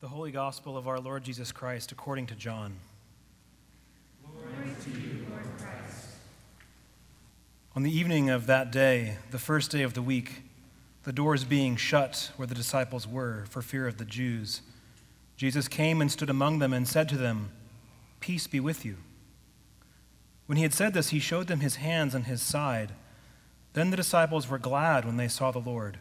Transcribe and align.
The 0.00 0.06
Holy 0.06 0.30
Gospel 0.30 0.76
of 0.76 0.86
our 0.86 1.00
Lord 1.00 1.24
Jesus 1.24 1.50
Christ 1.50 1.90
according 1.90 2.26
to 2.26 2.36
John. 2.36 2.76
Glory 4.24 4.70
to 4.84 4.90
you, 4.90 5.26
Lord 5.28 5.42
Christ. 5.58 6.10
On 7.74 7.82
the 7.82 7.90
evening 7.90 8.30
of 8.30 8.46
that 8.46 8.70
day, 8.70 9.16
the 9.32 9.40
first 9.40 9.72
day 9.72 9.82
of 9.82 9.94
the 9.94 10.02
week, 10.02 10.42
the 11.02 11.12
doors 11.12 11.42
being 11.42 11.74
shut 11.74 12.30
where 12.36 12.46
the 12.46 12.54
disciples 12.54 13.08
were 13.08 13.46
for 13.50 13.60
fear 13.60 13.88
of 13.88 13.98
the 13.98 14.04
Jews, 14.04 14.62
Jesus 15.36 15.66
came 15.66 16.00
and 16.00 16.12
stood 16.12 16.30
among 16.30 16.60
them 16.60 16.72
and 16.72 16.86
said 16.86 17.08
to 17.08 17.16
them, 17.16 17.50
Peace 18.20 18.46
be 18.46 18.60
with 18.60 18.84
you. 18.84 18.98
When 20.46 20.58
he 20.58 20.62
had 20.62 20.74
said 20.74 20.94
this, 20.94 21.08
he 21.08 21.18
showed 21.18 21.48
them 21.48 21.58
his 21.58 21.74
hands 21.74 22.14
and 22.14 22.26
his 22.26 22.40
side. 22.40 22.92
Then 23.72 23.90
the 23.90 23.96
disciples 23.96 24.48
were 24.48 24.58
glad 24.58 25.04
when 25.04 25.16
they 25.16 25.26
saw 25.26 25.50
the 25.50 25.58
Lord. 25.58 25.98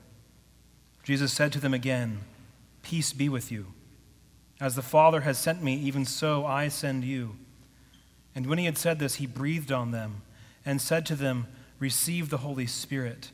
Jesus 1.01 1.33
said 1.33 1.51
to 1.53 1.59
them 1.59 1.73
again, 1.73 2.19
Peace 2.83 3.11
be 3.11 3.27
with 3.27 3.51
you. 3.51 3.73
As 4.59 4.75
the 4.75 4.81
Father 4.81 5.21
has 5.21 5.37
sent 5.37 5.61
me, 5.61 5.75
even 5.75 6.05
so 6.05 6.45
I 6.45 6.67
send 6.67 7.03
you. 7.03 7.35
And 8.33 8.47
when 8.47 8.57
he 8.57 8.65
had 8.65 8.77
said 8.77 8.99
this, 8.99 9.15
he 9.15 9.27
breathed 9.27 9.71
on 9.71 9.91
them 9.91 10.21
and 10.65 10.81
said 10.81 11.05
to 11.07 11.15
them, 11.15 11.47
Receive 11.79 12.29
the 12.29 12.37
Holy 12.37 12.65
Spirit. 12.65 13.31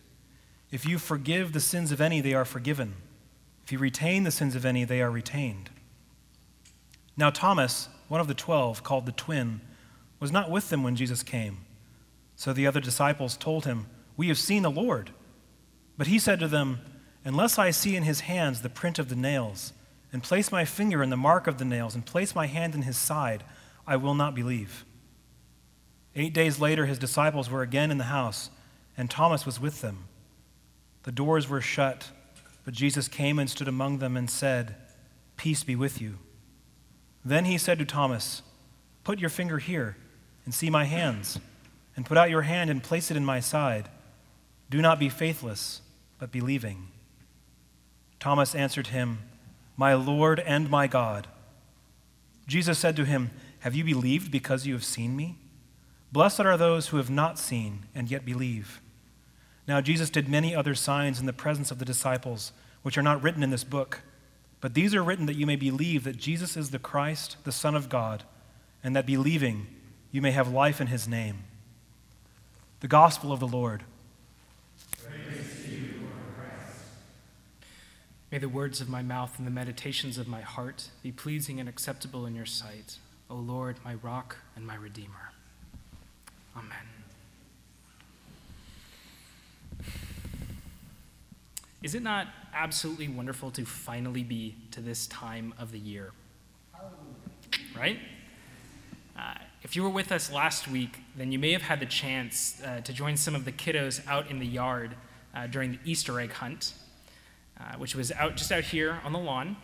If 0.71 0.85
you 0.85 0.97
forgive 0.97 1.53
the 1.53 1.59
sins 1.59 1.91
of 1.91 2.01
any, 2.01 2.19
they 2.19 2.33
are 2.33 2.45
forgiven. 2.45 2.95
If 3.63 3.71
you 3.71 3.79
retain 3.79 4.23
the 4.23 4.31
sins 4.31 4.55
of 4.55 4.65
any, 4.65 4.83
they 4.83 5.01
are 5.01 5.11
retained. 5.11 5.69
Now, 7.15 7.29
Thomas, 7.29 7.87
one 8.07 8.19
of 8.19 8.27
the 8.27 8.33
twelve, 8.33 8.83
called 8.83 9.05
the 9.05 9.11
twin, 9.11 9.61
was 10.19 10.31
not 10.31 10.49
with 10.49 10.69
them 10.69 10.83
when 10.83 10.95
Jesus 10.95 11.23
came. 11.23 11.59
So 12.35 12.51
the 12.51 12.67
other 12.67 12.79
disciples 12.79 13.37
told 13.37 13.65
him, 13.65 13.85
We 14.17 14.27
have 14.27 14.37
seen 14.37 14.63
the 14.63 14.71
Lord. 14.71 15.11
But 15.97 16.07
he 16.07 16.19
said 16.19 16.39
to 16.39 16.47
them, 16.47 16.79
Unless 17.23 17.57
I 17.57 17.71
see 17.71 17.95
in 17.95 18.03
his 18.03 18.21
hands 18.21 18.61
the 18.61 18.69
print 18.69 18.99
of 18.99 19.09
the 19.09 19.15
nails, 19.15 19.73
and 20.13 20.22
place 20.22 20.52
my 20.52 20.63
finger 20.63 21.02
in 21.02 21.09
the 21.09 21.17
mark 21.17 21.48
of 21.48 21.58
the 21.58 21.66
nails, 21.66 21.95
and 21.95 22.06
place 22.06 22.36
my 22.36 22.45
hand 22.45 22.75
in 22.75 22.83
his 22.83 22.95
side, 22.95 23.44
I 23.88 23.97
will 23.97 24.14
not 24.14 24.36
believe. 24.36 24.86
Eight 26.16 26.33
days 26.33 26.59
later, 26.59 26.86
his 26.86 27.00
disciples 27.00 27.50
were 27.50 27.64
again 27.64 27.89
in 27.89 27.97
the 27.97 28.05
house, 28.05 28.52
and 28.95 29.09
Thomas 29.09 29.45
was 29.45 29.59
with 29.59 29.81
them. 29.81 30.05
The 31.02 31.11
doors 31.11 31.50
were 31.50 31.61
shut, 31.61 32.11
but 32.64 32.75
Jesus 32.75 33.08
came 33.08 33.39
and 33.39 33.50
stood 33.50 33.67
among 33.67 33.97
them 33.97 34.16
and 34.16 34.30
said, 34.30 34.75
Peace 35.36 35.64
be 35.64 35.75
with 35.75 36.00
you. 36.00 36.20
Then 37.25 37.45
he 37.45 37.58
said 37.58 37.80
to 37.80 37.86
Thomas, 37.86 38.44
Put 39.03 39.20
your 39.20 39.31
finger 39.31 39.58
here 39.58 39.98
and 40.45 40.53
see 40.53 40.70
my 40.70 40.86
hands, 40.86 41.39
and 41.95 42.05
put 42.05 42.17
out 42.17 42.30
your 42.30 42.44
hand 42.44 42.70
and 42.70 42.83
place 42.83 43.09
it 43.09 43.17
in 43.17 43.25
my 43.25 43.39
side. 43.39 43.89
Do 44.70 44.80
not 44.80 45.00
be 45.00 45.09
faithless, 45.09 45.81
but 46.20 46.31
believing. 46.31 46.89
Thomas 48.20 48.53
answered 48.53 48.88
him, 48.88 49.17
my 49.75 49.93
Lord 49.93 50.39
and 50.39 50.69
my 50.69 50.88
God. 50.88 51.27
Jesus 52.47 52.77
said 52.79 52.95
to 52.95 53.05
him, 53.05 53.31
Have 53.59 53.75
you 53.75 53.83
believed 53.83 54.31
because 54.31 54.65
you 54.65 54.73
have 54.73 54.83
seen 54.83 55.15
me? 55.15 55.38
Blessed 56.11 56.41
are 56.41 56.57
those 56.57 56.89
who 56.89 56.97
have 56.97 57.09
not 57.09 57.39
seen 57.39 57.85
and 57.95 58.11
yet 58.11 58.25
believe. 58.25 58.81
Now, 59.67 59.81
Jesus 59.81 60.09
did 60.09 60.27
many 60.27 60.55
other 60.55 60.75
signs 60.75 61.19
in 61.19 61.25
the 61.25 61.33
presence 61.33 61.71
of 61.71 61.80
the 61.80 61.85
disciples, 61.85 62.52
which 62.81 62.97
are 62.97 63.03
not 63.03 63.23
written 63.23 63.43
in 63.43 63.49
this 63.49 63.63
book. 63.63 64.02
But 64.61 64.73
these 64.73 64.93
are 64.93 65.03
written 65.03 65.25
that 65.25 65.35
you 65.35 65.45
may 65.45 65.55
believe 65.55 66.03
that 66.03 66.17
Jesus 66.17 66.55
is 66.55 66.69
the 66.69 66.80
Christ, 66.80 67.37
the 67.43 67.52
Son 67.52 67.75
of 67.75 67.89
God, 67.89 68.23
and 68.83 68.95
that 68.95 69.05
believing 69.05 69.67
you 70.11 70.21
may 70.21 70.31
have 70.31 70.47
life 70.47 70.80
in 70.80 70.87
his 70.87 71.08
name. 71.08 71.39
The 72.81 72.87
Gospel 72.87 73.31
of 73.31 73.39
the 73.39 73.47
Lord. 73.47 73.83
May 78.34 78.39
the 78.39 78.50
words 78.50 78.81
of 78.81 78.89
my 78.89 79.03
mouth 79.03 79.38
and 79.38 79.45
the 79.45 79.52
meditations 79.52 80.17
of 80.17 80.28
my 80.28 80.42
heart 80.42 80.89
be 81.03 81.12
pleasing 81.12 81.59
and 81.59 81.70
acceptable 81.70 82.26
in 82.26 82.34
your 82.34 82.48
sight, 82.48 82.98
O 83.30 83.36
Lord, 83.36 83.78
my 83.86 83.94
rock 83.94 84.38
and 84.56 84.66
my 84.66 84.73
redeemer. 84.73 85.31
Amen. 86.58 86.80
Is 91.83 91.93
it 91.93 92.02
not 92.02 92.26
absolutely 92.55 93.08
wonderful 93.08 93.52
to 93.52 93.66
finally 93.66 94.23
be 94.23 94.55
to 94.72 94.82
this 94.82 95.05
time 95.05 95.54
of 95.60 95.72
the 95.72 95.77
year? 95.77 96.11
Right? 97.77 97.99
Uh, 99.16 99.36
if 99.61 99.76
you 99.76 99.83
were 99.83 99.89
with 99.89 100.11
us 100.11 100.32
last 100.32 100.67
week, 100.67 101.02
then 101.16 101.32
you 101.32 101.38
may 101.38 101.52
have 101.52 101.61
had 101.61 101.80
the 101.80 101.86
chance 101.86 102.60
uh, 102.66 102.82
to 102.82 102.93
join 102.93 103.16
some 103.16 103.36
of 103.36 103.45
the 103.45 103.52
kiddos 103.52 104.02
out 104.08 104.32
in 104.32 104.39
the 104.39 104.48
yard 104.48 104.95
uh, 105.36 105.45
during 105.45 105.73
the 105.73 105.80
Easter 105.86 106.20
egg 106.20 106.32
hunt 106.32 106.73
uh, 107.63 107.77
which 107.77 107.95
was 107.95 108.11
out 108.11 108.35
just 108.35 108.51
out 108.51 108.63
here 108.63 108.99
on 109.03 109.13
the 109.13 109.19
lawn. 109.19 109.55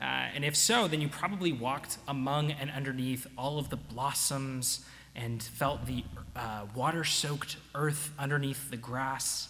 Uh, 0.00 0.04
and 0.34 0.44
if 0.44 0.56
so, 0.56 0.88
then 0.88 1.00
you 1.00 1.08
probably 1.08 1.52
walked 1.52 1.98
among 2.08 2.50
and 2.50 2.70
underneath 2.70 3.26
all 3.38 3.58
of 3.58 3.70
the 3.70 3.76
blossoms 3.76 4.84
and 5.14 5.42
felt 5.42 5.86
the 5.86 6.04
uh, 6.34 6.66
water 6.74 7.04
soaked 7.04 7.56
earth 7.74 8.10
underneath 8.18 8.70
the 8.70 8.76
grass, 8.76 9.48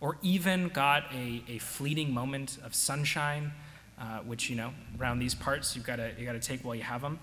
or 0.00 0.16
even 0.22 0.68
got 0.68 1.04
a, 1.12 1.42
a 1.48 1.58
fleeting 1.58 2.14
moment 2.14 2.56
of 2.64 2.74
sunshine, 2.74 3.52
uh, 4.00 4.20
which, 4.20 4.48
you 4.48 4.56
know, 4.56 4.72
around 4.98 5.18
these 5.18 5.34
parts 5.34 5.76
you've 5.76 5.84
got 5.84 5.96
to 5.96 6.12
you 6.18 6.24
gotta 6.24 6.38
take 6.40 6.64
while 6.64 6.74
you 6.74 6.82
have 6.82 7.02
them. 7.02 7.18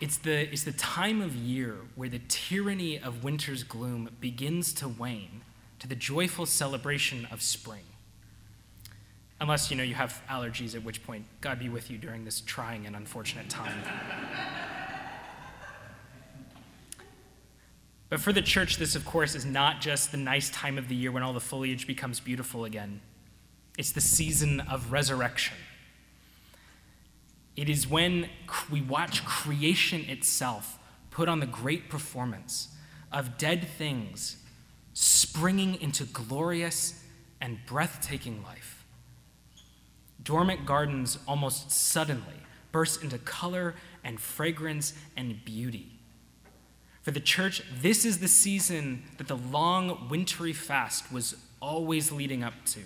It's 0.00 0.18
the, 0.18 0.52
it's 0.52 0.64
the 0.64 0.72
time 0.72 1.20
of 1.20 1.34
year 1.34 1.76
where 1.94 2.08
the 2.08 2.20
tyranny 2.28 2.98
of 2.98 3.22
winter's 3.22 3.62
gloom 3.62 4.10
begins 4.20 4.72
to 4.74 4.88
wane 4.88 5.42
to 5.78 5.88
the 5.88 5.94
joyful 5.94 6.46
celebration 6.46 7.26
of 7.30 7.40
spring. 7.40 7.84
Unless, 9.42 9.72
you 9.72 9.76
know, 9.76 9.82
you 9.82 9.96
have 9.96 10.22
allergies, 10.30 10.76
at 10.76 10.84
which 10.84 11.02
point, 11.02 11.24
God 11.40 11.58
be 11.58 11.68
with 11.68 11.90
you 11.90 11.98
during 11.98 12.24
this 12.24 12.42
trying 12.42 12.86
and 12.86 12.94
unfortunate 12.94 13.48
time. 13.50 13.74
but 18.08 18.20
for 18.20 18.32
the 18.32 18.40
church, 18.40 18.76
this, 18.76 18.94
of 18.94 19.04
course, 19.04 19.34
is 19.34 19.44
not 19.44 19.80
just 19.80 20.12
the 20.12 20.16
nice 20.16 20.48
time 20.50 20.78
of 20.78 20.86
the 20.86 20.94
year 20.94 21.10
when 21.10 21.24
all 21.24 21.32
the 21.32 21.40
foliage 21.40 21.88
becomes 21.88 22.20
beautiful 22.20 22.64
again. 22.64 23.00
It's 23.76 23.90
the 23.90 24.00
season 24.00 24.60
of 24.60 24.92
resurrection. 24.92 25.56
It 27.56 27.68
is 27.68 27.88
when 27.88 28.28
we 28.70 28.80
watch 28.80 29.24
creation 29.24 30.08
itself 30.08 30.78
put 31.10 31.28
on 31.28 31.40
the 31.40 31.46
great 31.46 31.88
performance 31.88 32.68
of 33.10 33.38
dead 33.38 33.66
things 33.76 34.36
springing 34.94 35.80
into 35.80 36.04
glorious 36.04 37.02
and 37.40 37.58
breathtaking 37.66 38.44
life 38.44 38.71
dormant 40.24 40.66
gardens 40.66 41.18
almost 41.26 41.70
suddenly 41.70 42.42
burst 42.70 43.02
into 43.02 43.18
color 43.18 43.74
and 44.02 44.20
fragrance 44.20 44.94
and 45.16 45.44
beauty. 45.44 45.92
For 47.02 47.10
the 47.10 47.20
church, 47.20 47.62
this 47.80 48.04
is 48.04 48.18
the 48.18 48.28
season 48.28 49.02
that 49.18 49.28
the 49.28 49.36
long 49.36 50.08
wintry 50.08 50.52
fast 50.52 51.12
was 51.12 51.34
always 51.60 52.12
leading 52.12 52.42
up 52.42 52.54
to. 52.66 52.80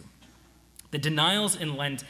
The 0.90 0.98
denials 0.98 1.56
in 1.56 1.76
Lent 1.76 2.04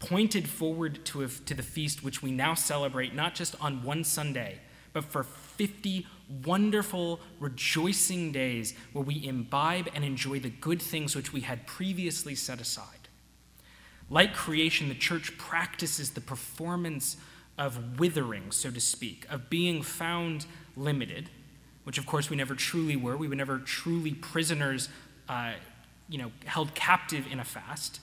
pointed 0.00 0.48
forward 0.48 1.04
to, 1.06 1.22
a, 1.22 1.28
to 1.28 1.54
the 1.54 1.62
feast 1.62 2.02
which 2.02 2.22
we 2.22 2.30
now 2.30 2.54
celebrate 2.54 3.14
not 3.14 3.34
just 3.34 3.54
on 3.60 3.82
one 3.84 4.04
Sunday, 4.04 4.58
but 4.92 5.04
for 5.04 5.22
50 5.22 6.06
wonderful, 6.44 7.20
rejoicing 7.38 8.32
days 8.32 8.74
where 8.92 9.04
we 9.04 9.26
imbibe 9.26 9.88
and 9.94 10.04
enjoy 10.04 10.40
the 10.40 10.50
good 10.50 10.80
things 10.80 11.14
which 11.14 11.32
we 11.32 11.40
had 11.40 11.66
previously 11.66 12.34
set 12.34 12.60
aside. 12.60 13.03
Like 14.10 14.34
creation, 14.34 14.88
the 14.88 14.94
church 14.94 15.36
practices 15.38 16.10
the 16.10 16.20
performance 16.20 17.16
of 17.56 17.98
withering, 17.98 18.50
so 18.50 18.70
to 18.70 18.80
speak, 18.80 19.26
of 19.30 19.48
being 19.48 19.82
found 19.82 20.46
limited, 20.76 21.30
which 21.84 21.98
of 21.98 22.06
course 22.06 22.30
we 22.30 22.36
never 22.36 22.54
truly 22.54 22.96
were. 22.96 23.16
We 23.16 23.28
were 23.28 23.34
never 23.34 23.58
truly 23.58 24.12
prisoners, 24.12 24.88
uh, 25.28 25.52
you 26.08 26.18
know, 26.18 26.32
held 26.44 26.74
captive 26.74 27.26
in 27.30 27.40
a 27.40 27.44
fast. 27.44 28.00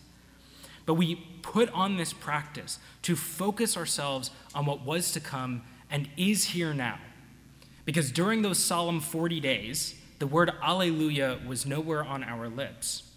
But 0.85 0.95
we 0.95 1.15
put 1.41 1.69
on 1.71 1.97
this 1.97 2.13
practice 2.13 2.79
to 3.03 3.15
focus 3.15 3.77
ourselves 3.77 4.31
on 4.55 4.65
what 4.65 4.83
was 4.83 5.11
to 5.11 5.19
come 5.19 5.61
and 5.89 6.09
is 6.17 6.45
here 6.45 6.73
now. 6.73 6.97
Because 7.85 8.11
during 8.11 8.41
those 8.41 8.57
solemn 8.57 8.99
40 8.99 9.39
days, 9.39 9.95
the 10.19 10.27
word 10.27 10.51
Alleluia 10.61 11.39
was 11.47 11.65
nowhere 11.65 12.03
on 12.03 12.23
our 12.23 12.47
lips. 12.47 13.10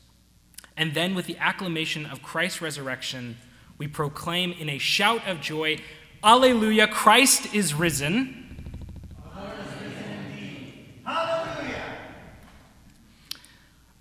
And 0.76 0.94
then, 0.94 1.14
with 1.14 1.26
the 1.26 1.36
acclamation 1.38 2.04
of 2.06 2.22
Christ's 2.22 2.60
resurrection, 2.60 3.36
we 3.78 3.86
proclaim 3.86 4.52
in 4.52 4.68
a 4.68 4.78
shout 4.78 5.26
of 5.26 5.40
joy, 5.40 5.78
Alleluia, 6.22 6.88
Christ 6.88 7.54
is 7.54 7.74
risen. 7.74 8.40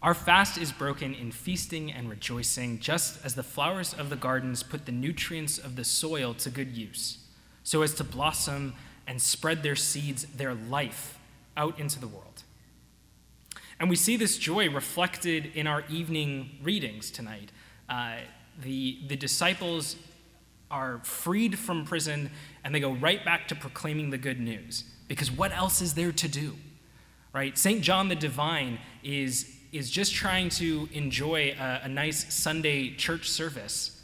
Our 0.01 0.13
fast 0.13 0.57
is 0.57 0.73
broken 0.73 1.13
in 1.13 1.31
feasting 1.31 1.89
and 1.89 2.09
rejoicing, 2.09 2.79
just 2.79 3.25
as 3.25 3.35
the 3.35 3.43
flowers 3.43 3.93
of 3.93 4.09
the 4.09 4.17
gardens 4.17 4.61
put 4.61 4.85
the 4.85 4.91
nutrients 4.91 5.57
of 5.57 5.77
the 5.77 5.85
soil 5.85 6.33
to 6.33 6.49
good 6.49 6.75
use, 6.75 7.19
so 7.63 7.83
as 7.83 7.93
to 7.95 8.03
blossom 8.03 8.73
and 9.07 9.21
spread 9.21 9.63
their 9.63 9.77
seeds, 9.77 10.25
their 10.25 10.53
life, 10.53 11.17
out 11.55 11.79
into 11.79 12.01
the 12.01 12.07
world. 12.07 12.32
And 13.79 13.89
we 13.89 13.95
see 13.95 14.17
this 14.17 14.37
joy 14.37 14.69
reflected 14.69 15.51
in 15.55 15.67
our 15.67 15.83
evening 15.89 16.59
readings 16.61 17.11
tonight. 17.11 17.51
Uh, 17.89 18.17
the, 18.61 18.99
the 19.07 19.15
disciples 19.15 19.95
are 20.69 20.99
freed 21.03 21.57
from 21.57 21.85
prison 21.85 22.31
and 22.63 22.73
they 22.73 22.79
go 22.79 22.93
right 22.93 23.23
back 23.23 23.47
to 23.47 23.55
proclaiming 23.55 24.09
the 24.09 24.17
good 24.17 24.39
news. 24.39 24.83
Because 25.07 25.31
what 25.31 25.51
else 25.51 25.81
is 25.81 25.93
there 25.93 26.11
to 26.11 26.27
do? 26.27 26.55
Right? 27.33 27.57
St. 27.57 27.81
John 27.81 28.09
the 28.09 28.15
Divine 28.15 28.79
is, 29.03 29.55
is 29.71 29.89
just 29.89 30.13
trying 30.13 30.49
to 30.49 30.87
enjoy 30.93 31.55
a, 31.59 31.81
a 31.83 31.87
nice 31.87 32.33
Sunday 32.33 32.95
church 32.95 33.29
service 33.29 34.01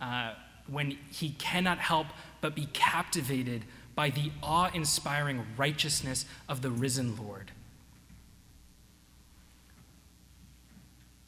uh, 0.00 0.34
when 0.66 0.98
he 1.10 1.30
cannot 1.30 1.78
help 1.78 2.08
but 2.40 2.54
be 2.54 2.66
captivated 2.72 3.64
by 3.94 4.10
the 4.10 4.30
awe 4.42 4.70
inspiring 4.74 5.46
righteousness 5.56 6.24
of 6.48 6.62
the 6.62 6.70
risen 6.70 7.16
Lord. 7.16 7.52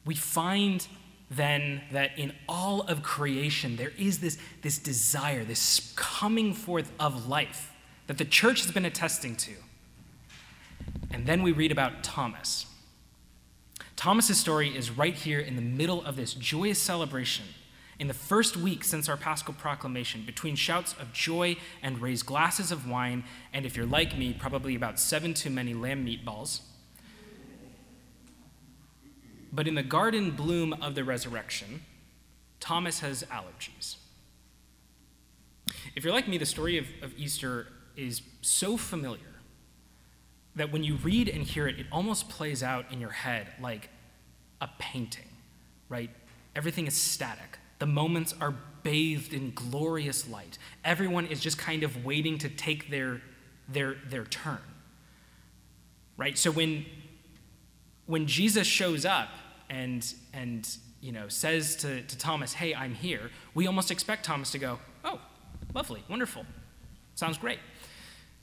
We 0.05 0.15
find 0.15 0.85
then 1.29 1.81
that 1.91 2.17
in 2.17 2.33
all 2.47 2.81
of 2.81 3.01
creation 3.01 3.75
there 3.77 3.91
is 3.97 4.19
this, 4.19 4.37
this 4.61 4.77
desire, 4.77 5.43
this 5.43 5.93
coming 5.95 6.53
forth 6.53 6.91
of 6.99 7.27
life 7.27 7.71
that 8.07 8.17
the 8.17 8.25
church 8.25 8.61
has 8.63 8.71
been 8.71 8.85
attesting 8.85 9.35
to. 9.35 9.51
And 11.11 11.25
then 11.25 11.41
we 11.41 11.51
read 11.51 11.71
about 11.71 12.03
Thomas. 12.03 12.67
Thomas's 13.95 14.37
story 14.37 14.75
is 14.75 14.91
right 14.91 15.15
here 15.15 15.39
in 15.39 15.55
the 15.55 15.61
middle 15.61 16.03
of 16.05 16.15
this 16.15 16.33
joyous 16.33 16.79
celebration. 16.79 17.45
In 17.97 18.07
the 18.07 18.13
first 18.13 18.57
week 18.57 18.83
since 18.83 19.07
our 19.07 19.15
Paschal 19.15 19.53
proclamation, 19.53 20.23
between 20.25 20.55
shouts 20.55 20.93
of 20.99 21.13
joy 21.13 21.55
and 21.81 22.01
raised 22.01 22.25
glasses 22.25 22.71
of 22.71 22.89
wine, 22.89 23.23
and 23.53 23.65
if 23.65 23.77
you're 23.77 23.85
like 23.85 24.17
me, 24.17 24.35
probably 24.37 24.75
about 24.75 24.99
seven 24.99 25.33
too 25.33 25.49
many 25.49 25.73
lamb 25.73 26.05
meatballs. 26.05 26.59
But 29.51 29.67
in 29.67 29.75
the 29.75 29.83
garden 29.83 30.31
bloom 30.31 30.73
of 30.73 30.95
the 30.95 31.03
resurrection, 31.03 31.81
Thomas 32.59 32.99
has 32.99 33.23
allergies. 33.31 33.97
If 35.95 36.03
you're 36.03 36.13
like 36.13 36.27
me, 36.27 36.37
the 36.37 36.45
story 36.45 36.77
of, 36.77 36.87
of 37.01 37.17
Easter 37.17 37.67
is 37.95 38.21
so 38.41 38.77
familiar 38.77 39.21
that 40.55 40.71
when 40.71 40.83
you 40.83 40.95
read 40.95 41.27
and 41.29 41.43
hear 41.43 41.67
it, 41.67 41.79
it 41.79 41.85
almost 41.91 42.29
plays 42.29 42.63
out 42.63 42.91
in 42.91 42.99
your 42.99 43.11
head 43.11 43.47
like 43.61 43.89
a 44.61 44.69
painting, 44.79 45.29
right? 45.89 46.09
Everything 46.55 46.87
is 46.87 46.95
static. 46.95 47.59
The 47.79 47.85
moments 47.85 48.33
are 48.39 48.55
bathed 48.83 49.33
in 49.33 49.51
glorious 49.53 50.29
light. 50.29 50.57
Everyone 50.83 51.25
is 51.25 51.41
just 51.41 51.57
kind 51.57 51.83
of 51.83 52.05
waiting 52.05 52.37
to 52.37 52.49
take 52.49 52.89
their, 52.89 53.21
their, 53.67 53.95
their 54.09 54.23
turn, 54.25 54.61
right? 56.17 56.37
So 56.37 56.51
when, 56.51 56.85
when 58.05 58.27
Jesus 58.27 58.67
shows 58.67 59.05
up 59.05 59.29
and, 59.69 60.13
and 60.33 60.67
you 61.01 61.11
know, 61.11 61.27
says 61.27 61.75
to, 61.77 62.01
to 62.01 62.17
Thomas, 62.17 62.53
hey, 62.53 62.73
I'm 62.73 62.93
here, 62.93 63.31
we 63.53 63.67
almost 63.67 63.91
expect 63.91 64.25
Thomas 64.25 64.51
to 64.51 64.59
go, 64.59 64.79
oh, 65.03 65.19
lovely, 65.73 66.03
wonderful, 66.09 66.45
sounds 67.15 67.37
great. 67.37 67.59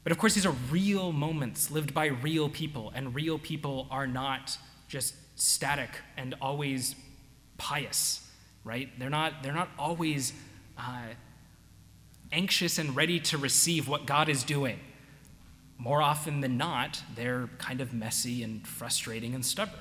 But 0.05 0.13
of 0.13 0.19
course, 0.19 0.35
these 0.35 0.47
are 0.47 0.55
real 0.71 1.13
moments 1.13 1.71
lived 1.71 1.95
by 1.95 2.07
real 2.07 2.49
people, 2.49 2.93
and 2.95 3.15
real 3.15 3.39
people 3.39 3.87
are 3.91 4.07
not 4.07 4.59
just 4.89 5.15
static 5.37 5.91
and 6.17 6.35
always 6.41 6.97
pious, 7.57 8.29
right? 8.65 8.89
They're 8.99 9.11
not, 9.11 9.43
they're 9.43 9.55
not 9.55 9.71
always 9.79 10.33
uh, 10.77 11.15
anxious 12.33 12.79
and 12.79 12.97
ready 12.97 13.21
to 13.21 13.39
receive 13.39 13.89
what 13.89 14.07
God 14.07 14.29
is 14.29 14.43
doing. 14.43 14.81
More 15.83 16.01
often 16.01 16.43
than 16.43 16.57
not, 16.57 17.03
they're 17.17 17.49
kind 17.59 17.81
of 17.81 17.93
messy 17.93 18.45
and 18.45 18.65
frustrating 18.65 19.35
and 19.35 19.45
stubborn. 19.45 19.81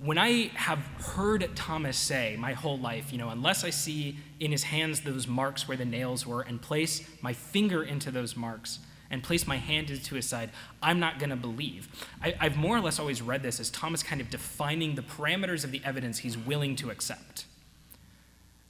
When 0.00 0.16
I 0.16 0.50
have 0.54 0.78
heard 1.14 1.54
Thomas 1.54 1.98
say 1.98 2.36
my 2.38 2.54
whole 2.54 2.78
life, 2.78 3.12
you 3.12 3.18
know, 3.18 3.28
unless 3.28 3.62
I 3.62 3.68
see 3.68 4.16
in 4.40 4.50
his 4.50 4.62
hands 4.62 5.02
those 5.02 5.28
marks 5.28 5.68
where 5.68 5.76
the 5.76 5.84
nails 5.84 6.26
were 6.26 6.40
and 6.40 6.62
place 6.62 7.06
my 7.20 7.34
finger 7.34 7.82
into 7.82 8.10
those 8.10 8.38
marks 8.38 8.78
and 9.10 9.22
place 9.22 9.46
my 9.46 9.56
hand 9.56 9.90
into 9.90 10.14
his 10.14 10.26
side, 10.26 10.48
I'm 10.82 10.98
not 10.98 11.18
going 11.18 11.30
to 11.30 11.36
believe. 11.36 11.88
I, 12.22 12.30
have 12.40 12.56
more 12.56 12.78
or 12.78 12.80
less 12.80 12.98
always 12.98 13.20
read 13.20 13.42
this 13.42 13.60
as 13.60 13.68
Thomas 13.68 14.02
kind 14.02 14.22
of 14.22 14.30
defining 14.30 14.94
the 14.94 15.02
parameters 15.02 15.62
of 15.62 15.72
the 15.72 15.82
evidence 15.84 16.20
he's 16.20 16.38
willing 16.38 16.74
to 16.76 16.88
accept. 16.88 17.44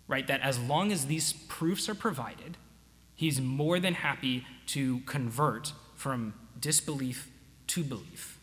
Right? 0.09 0.27
That 0.27 0.41
as 0.41 0.59
long 0.59 0.91
as 0.91 1.07
these 1.07 1.35
proofs 1.35 1.89
are 1.89 1.95
provided, 1.95 2.57
he's 3.19 3.41
more 3.41 3.81
than 3.81 3.95
happy 3.95 4.47
to 4.65 5.01
convert 5.01 5.73
from 5.97 6.35
disbelief 6.61 7.29
to 7.67 7.83
belief. 7.83 8.39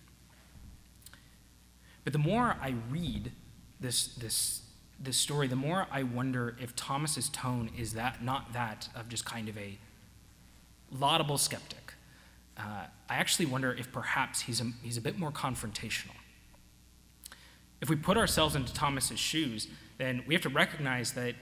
But 2.03 2.11
the 2.11 2.19
more 2.19 2.57
I 2.61 2.75
read 2.91 3.31
this, 3.79 4.07
this, 4.07 4.63
this 4.99 5.15
story, 5.15 5.47
the 5.47 5.55
more 5.55 5.87
I 5.89 6.03
wonder 6.03 6.57
if 6.61 6.75
Thomas's 6.75 7.29
tone 7.29 7.71
is 7.77 7.93
that 7.93 8.21
not 8.21 8.51
that 8.51 8.89
of 8.93 9.07
just 9.07 9.23
kind 9.23 9.47
of 9.47 9.57
a 9.57 9.77
laudable 10.91 11.37
skeptic. 11.37 11.93
Uh, 12.57 12.87
I 13.09 13.15
actually 13.15 13.45
wonder 13.45 13.71
if 13.73 13.93
perhaps 13.93 14.41
he's 14.41 14.59
a, 14.59 14.65
he's 14.83 14.97
a 14.97 15.01
bit 15.01 15.17
more 15.17 15.31
confrontational. 15.31 16.15
If 17.79 17.89
we 17.89 17.95
put 17.95 18.17
ourselves 18.17 18.55
into 18.55 18.73
Thomas's 18.73 19.19
shoes, 19.19 19.69
then 19.97 20.23
we 20.27 20.33
have 20.33 20.43
to 20.43 20.49
recognize 20.49 21.13
that 21.13 21.35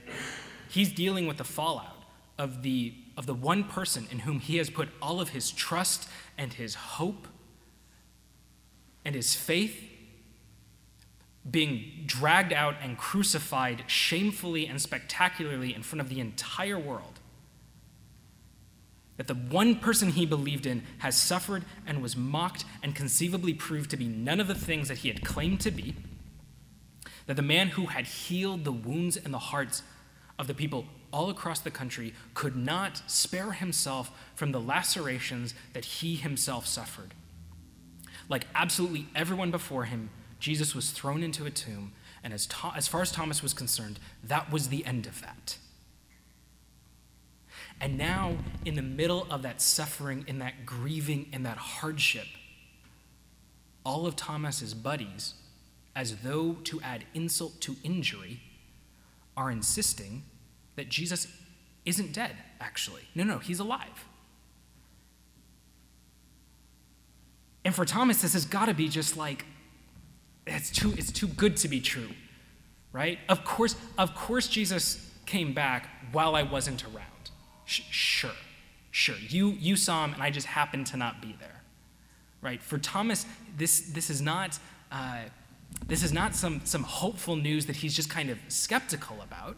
he's 0.68 0.92
dealing 0.92 1.26
with 1.26 1.38
the 1.38 1.44
fallout 1.44 2.04
of 2.38 2.62
the, 2.62 2.94
of 3.16 3.26
the 3.26 3.34
one 3.34 3.64
person 3.64 4.06
in 4.10 4.20
whom 4.20 4.40
he 4.40 4.56
has 4.56 4.70
put 4.70 4.88
all 5.00 5.20
of 5.20 5.30
his 5.30 5.50
trust 5.50 6.08
and 6.36 6.54
his 6.54 6.74
hope 6.74 7.28
and 9.04 9.14
his 9.14 9.34
faith 9.34 9.90
being 11.48 12.04
dragged 12.06 12.52
out 12.52 12.76
and 12.82 12.96
crucified 12.96 13.84
shamefully 13.86 14.66
and 14.66 14.80
spectacularly 14.80 15.74
in 15.74 15.82
front 15.82 16.00
of 16.00 16.08
the 16.08 16.20
entire 16.20 16.78
world. 16.78 17.20
That 19.16 19.28
the 19.28 19.34
one 19.34 19.76
person 19.76 20.10
he 20.10 20.26
believed 20.26 20.66
in 20.66 20.82
has 20.98 21.20
suffered 21.20 21.64
and 21.86 22.02
was 22.02 22.16
mocked 22.16 22.64
and 22.82 22.96
conceivably 22.96 23.54
proved 23.54 23.90
to 23.90 23.96
be 23.96 24.06
none 24.06 24.40
of 24.40 24.48
the 24.48 24.54
things 24.54 24.88
that 24.88 24.98
he 24.98 25.08
had 25.08 25.24
claimed 25.24 25.60
to 25.60 25.70
be. 25.70 25.94
That 27.26 27.36
the 27.36 27.42
man 27.42 27.68
who 27.68 27.86
had 27.86 28.06
healed 28.06 28.64
the 28.64 28.72
wounds 28.72 29.16
and 29.16 29.32
the 29.32 29.38
hearts 29.38 29.82
of 30.38 30.46
the 30.46 30.54
people 30.54 30.86
all 31.14 31.30
across 31.30 31.60
the 31.60 31.70
country 31.70 32.12
could 32.34 32.56
not 32.56 33.00
spare 33.06 33.52
himself 33.52 34.10
from 34.34 34.50
the 34.50 34.60
lacerations 34.60 35.54
that 35.72 35.84
he 35.84 36.16
himself 36.16 36.66
suffered. 36.66 37.14
Like 38.28 38.46
absolutely 38.52 39.06
everyone 39.14 39.52
before 39.52 39.84
him, 39.84 40.10
Jesus 40.40 40.74
was 40.74 40.90
thrown 40.90 41.22
into 41.22 41.46
a 41.46 41.50
tomb, 41.50 41.92
and 42.24 42.34
as, 42.34 42.48
as 42.74 42.88
far 42.88 43.00
as 43.00 43.12
Thomas 43.12 43.42
was 43.42 43.54
concerned, 43.54 44.00
that 44.24 44.50
was 44.50 44.68
the 44.68 44.84
end 44.84 45.06
of 45.06 45.20
that. 45.20 45.56
And 47.80 47.96
now, 47.96 48.38
in 48.64 48.74
the 48.74 48.82
middle 48.82 49.26
of 49.30 49.42
that 49.42 49.60
suffering, 49.62 50.24
in 50.26 50.40
that 50.40 50.66
grieving, 50.66 51.28
in 51.32 51.44
that 51.44 51.58
hardship, 51.58 52.26
all 53.84 54.06
of 54.06 54.16
Thomas's 54.16 54.74
buddies, 54.74 55.34
as 55.94 56.16
though 56.18 56.54
to 56.64 56.80
add 56.80 57.04
insult 57.14 57.60
to 57.60 57.76
injury, 57.84 58.40
are 59.36 59.50
insisting 59.50 60.24
that 60.76 60.88
Jesus 60.88 61.26
isn't 61.84 62.12
dead, 62.12 62.36
actually. 62.60 63.02
No, 63.14 63.24
no, 63.24 63.38
he's 63.38 63.60
alive. 63.60 64.06
And 67.64 67.74
for 67.74 67.84
Thomas, 67.84 68.20
this 68.22 68.34
has 68.34 68.44
got 68.44 68.66
to 68.66 68.74
be 68.74 68.88
just 68.88 69.16
like 69.16 69.46
it's 70.46 70.70
too, 70.70 70.92
it's 70.96 71.10
too 71.10 71.26
good 71.26 71.56
to 71.58 71.68
be 71.68 71.80
true, 71.80 72.10
right? 72.92 73.18
Of 73.28 73.44
course, 73.44 73.76
of 73.96 74.14
course, 74.14 74.46
Jesus 74.46 75.10
came 75.24 75.54
back 75.54 75.88
while 76.12 76.36
I 76.36 76.42
wasn't 76.42 76.84
around. 76.84 77.30
Sh- 77.64 77.82
sure, 77.90 78.30
sure. 78.90 79.16
You, 79.28 79.50
you 79.52 79.76
saw 79.76 80.04
him, 80.04 80.12
and 80.12 80.22
I 80.22 80.30
just 80.30 80.46
happened 80.46 80.86
to 80.88 80.98
not 80.98 81.22
be 81.22 81.34
there, 81.40 81.62
right? 82.42 82.62
For 82.62 82.78
Thomas, 82.78 83.24
this, 83.56 83.80
this 83.80 84.10
is 84.10 84.20
not. 84.20 84.58
Uh, 84.92 85.22
this 85.88 86.04
is 86.04 86.12
not 86.12 86.36
some, 86.36 86.60
some 86.64 86.84
hopeful 86.84 87.34
news 87.34 87.66
that 87.66 87.76
he's 87.76 87.96
just 87.96 88.08
kind 88.08 88.30
of 88.30 88.38
skeptical 88.48 89.20
about. 89.22 89.56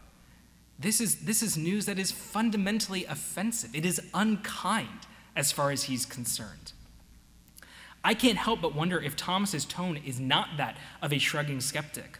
This 0.78 1.00
is, 1.00 1.25
this 1.25 1.42
is 1.42 1.56
news 1.56 1.87
that 1.87 1.99
is 1.99 2.11
fundamentally 2.11 3.04
offensive. 3.06 3.75
It 3.75 3.87
is 3.87 4.00
unkind 4.12 5.06
as 5.35 5.52
far 5.52 5.71
as 5.71 5.85
he's 5.85 6.04
concerned. 6.04 6.73
I 8.04 8.14
can't 8.14 8.38
help 8.38 8.61
but 8.61 8.75
wonder 8.75 9.00
if 9.00 9.16
Thomas's 9.16 9.64
tone 9.64 9.97
is 9.97 10.21
not 10.21 10.50
that 10.59 10.76
of 11.02 11.12
a 11.12 11.18
shrugging 11.18 11.61
skeptic, 11.61 12.18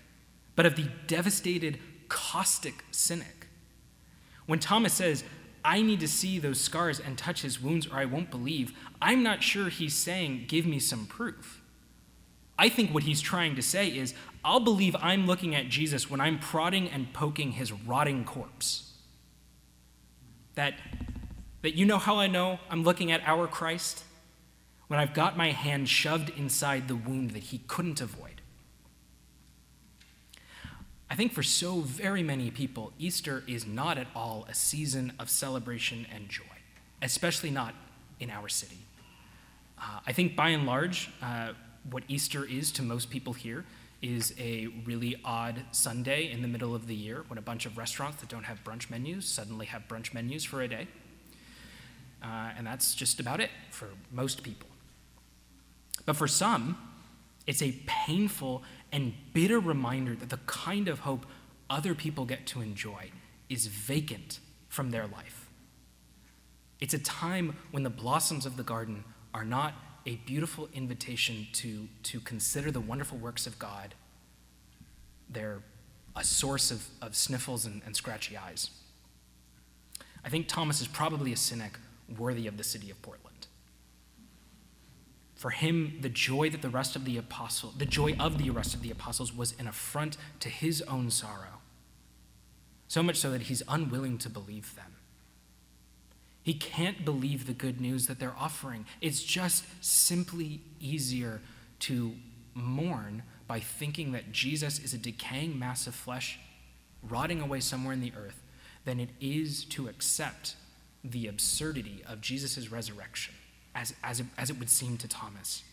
but 0.57 0.67
of 0.67 0.75
the 0.75 0.89
devastated, 1.07 1.79
caustic 2.09 2.85
cynic. 2.91 3.47
When 4.47 4.59
Thomas 4.59 4.95
says, 4.95 5.23
I 5.65 5.83
need 5.83 6.01
to 6.01 6.09
see 6.09 6.39
those 6.39 6.61
scars 6.61 6.99
and 6.99 7.19
touch 7.19 7.43
his 7.43 7.61
wounds 7.61 7.87
or 7.87 7.97
I 7.97 8.05
won't 8.05 8.31
believe, 8.31 8.73
I'm 9.03 9.23
not 9.23 9.43
sure 9.43 9.69
he's 9.69 9.95
saying, 9.95 10.47
Give 10.49 10.67
me 10.67 10.79
some 10.79 11.07
proof. 11.07 11.61
I 12.59 12.69
think 12.69 12.95
what 12.95 13.03
he's 13.03 13.21
trying 13.21 13.55
to 13.57 13.63
say 13.63 13.89
is, 13.89 14.15
I'll 14.47 14.61
believe 14.61 14.97
I'm 15.03 15.27
looking 15.27 15.55
at 15.55 15.69
Jesus 15.69 16.09
when 16.09 16.21
I'm 16.21 16.39
prodding 16.39 16.89
and 16.89 17.13
poking 17.13 17.53
his 17.53 17.73
rotting 17.73 18.25
corpse. 18.25 18.95
That, 20.55 20.75
that 21.61 21.75
you 21.75 21.85
know 21.85 21.99
how 21.99 22.19
I 22.19 22.29
know 22.29 22.61
I'm 22.71 22.83
looking 22.83 23.13
at 23.13 23.21
our 23.27 23.47
Christ? 23.47 24.05
when 24.89 25.01
I've 25.01 25.15
got 25.15 25.37
my 25.37 25.51
hand 25.51 25.89
shoved 25.89 26.31
inside 26.31 26.89
the 26.89 26.97
wound 26.97 27.33
that 27.33 27.45
he 27.45 27.59
couldn't 27.67 28.01
avoid. 28.01 28.41
I 31.09 31.15
think 31.15 31.33
for 31.33 31.43
so 31.43 31.81
very 31.81 32.23
many 32.23 32.51
people, 32.51 32.93
Easter 32.99 33.43
is 33.47 33.67
not 33.67 33.99
at 33.99 34.09
all 34.15 34.47
a 34.49 34.55
season 34.55 35.13
of 35.19 35.31
celebration 35.31 36.07
and 36.13 36.29
joy, 36.29 36.45
especially 37.01 37.51
not 37.51 37.75
in 38.19 38.31
our 38.31 38.49
city. 38.49 38.79
Uh, 39.79 40.01
I 40.07 40.13
think 40.13 40.35
by 40.35 40.51
and 40.51 40.67
large, 40.67 41.11
uh, 41.23 41.53
what 41.91 42.03
Easter 42.09 42.45
is 42.45 42.73
to 42.73 42.83
most 42.83 43.11
people 43.11 43.33
here 43.33 43.65
is 44.03 44.35
a 44.39 44.67
really 44.85 45.17
odd 45.25 45.63
Sunday 45.73 46.31
in 46.31 46.43
the 46.43 46.49
middle 46.49 46.75
of 46.75 46.87
the 46.87 46.95
year 46.95 47.25
when 47.29 47.39
a 47.39 47.43
bunch 47.43 47.67
of 47.67 47.79
restaurants 47.79 48.21
that 48.21 48.29
don't 48.29 48.45
have 48.45 48.63
brunch 48.63 48.91
menus 48.91 49.27
suddenly 49.27 49.67
have 49.67 49.83
brunch 49.89 50.13
menus 50.13 50.45
for 50.45 50.63
a 50.63 50.69
day. 50.69 50.87
Uh, 52.23 52.51
and 52.57 52.67
that's 52.67 52.95
just 52.95 53.21
about 53.21 53.41
it 53.41 53.51
for 53.71 53.89
most 54.11 54.43
people. 54.43 54.69
But 56.05 56.17
for 56.17 56.29
some, 56.29 56.77
it's 57.47 57.63
a 57.63 57.73
painful 57.87 58.63
and 58.93 59.15
bitter 59.33 59.61
reminder 59.61 60.15
that 60.15 60.31
the 60.31 60.39
kind 60.47 60.89
of 60.89 61.01
hope 61.01 61.27
other 61.69 61.95
people 61.95 62.25
get 62.25 62.47
to 62.47 62.61
enjoy 62.61 63.11
is 63.49 63.67
vacant 63.67 64.41
from 64.69 64.91
their 64.91 65.07
life. 65.07 65.49
It's 66.81 66.95
a 66.95 66.99
time 66.99 67.57
when 67.71 67.83
the 67.83 67.91
blossoms 67.91 68.47
of 68.47 68.57
the 68.57 68.63
garden 68.63 69.05
are 69.33 69.45
not 69.45 69.75
a 70.07 70.17
beautiful 70.25 70.69
invitation 70.73 71.49
to, 71.53 71.89
to 72.05 72.21
consider 72.21 72.71
the 72.71 72.81
wonderful 72.81 73.19
works 73.19 73.47
of 73.47 73.59
God. 73.59 73.95
They're 75.29 75.59
a 76.15 76.25
source 76.25 76.71
of, 76.71 76.87
of 77.03 77.17
sniffles 77.17 77.67
and, 77.67 77.83
and 77.85 77.95
scratchy 77.95 78.37
eyes. 78.37 78.71
I 80.25 80.29
think 80.29 80.49
Thomas 80.49 80.81
is 80.81 80.89
probably 80.89 81.33
a 81.33 81.37
cynic 81.37 81.79
worthy 82.17 82.47
of 82.47 82.57
the 82.57 82.65
city 82.65 82.91
of 82.91 83.03
Portland. 83.03 83.47
For 85.35 85.51
him, 85.51 85.99
the 86.01 86.09
joy 86.09 86.49
that 86.51 86.63
the 86.63 86.71
rest 86.71 86.97
of 86.97 87.05
the 87.05 87.19
apostle, 87.19 87.75
the 87.77 87.85
joy 87.85 88.17
of 88.19 88.39
the 88.39 88.51
rest 88.51 88.75
of 88.75 88.83
the 88.83 88.91
apostles 88.91 89.37
was 89.37 89.55
an 89.59 89.67
affront 89.67 90.17
to 90.41 90.49
his 90.49 90.81
own 90.83 91.11
sorrow. 91.11 91.61
So 92.89 93.03
much 93.03 93.17
so 93.17 93.31
that 93.33 93.43
he's 93.43 93.63
unwilling 93.69 94.17
to 94.19 94.31
believe 94.31 94.75
them. 94.77 94.95
He 96.47 96.55
can't 96.55 97.05
believe 97.05 97.49
the 97.49 97.53
good 97.53 97.81
news 97.81 98.07
that 98.07 98.21
they're 98.21 98.37
offering. 98.39 98.87
It's 99.01 99.21
just 99.21 99.65
simply 99.81 100.61
easier 100.79 101.41
to 101.81 102.13
mourn 102.55 103.25
by 103.49 103.59
thinking 103.59 104.13
that 104.13 104.31
Jesus 104.31 104.79
is 104.79 104.95
a 104.95 104.99
decaying 104.99 105.59
mass 105.59 105.89
of 105.89 105.95
flesh 105.97 106.39
rotting 107.03 107.41
away 107.41 107.59
somewhere 107.59 107.93
in 107.93 108.01
the 108.01 108.13
earth 108.17 108.41
than 108.85 109.01
it 109.01 109.09
is 109.21 109.65
to 109.65 109.89
accept 109.89 110.55
the 111.03 111.27
absurdity 111.27 112.05
of 112.07 112.21
Jesus' 112.21 112.71
resurrection, 112.71 113.35
as, 113.75 113.93
as, 114.05 114.21
it, 114.21 114.27
as 114.39 114.49
it 114.49 114.57
would 114.61 114.71
seem 114.71 114.97
to 114.99 115.09
Thomas. 115.09 115.65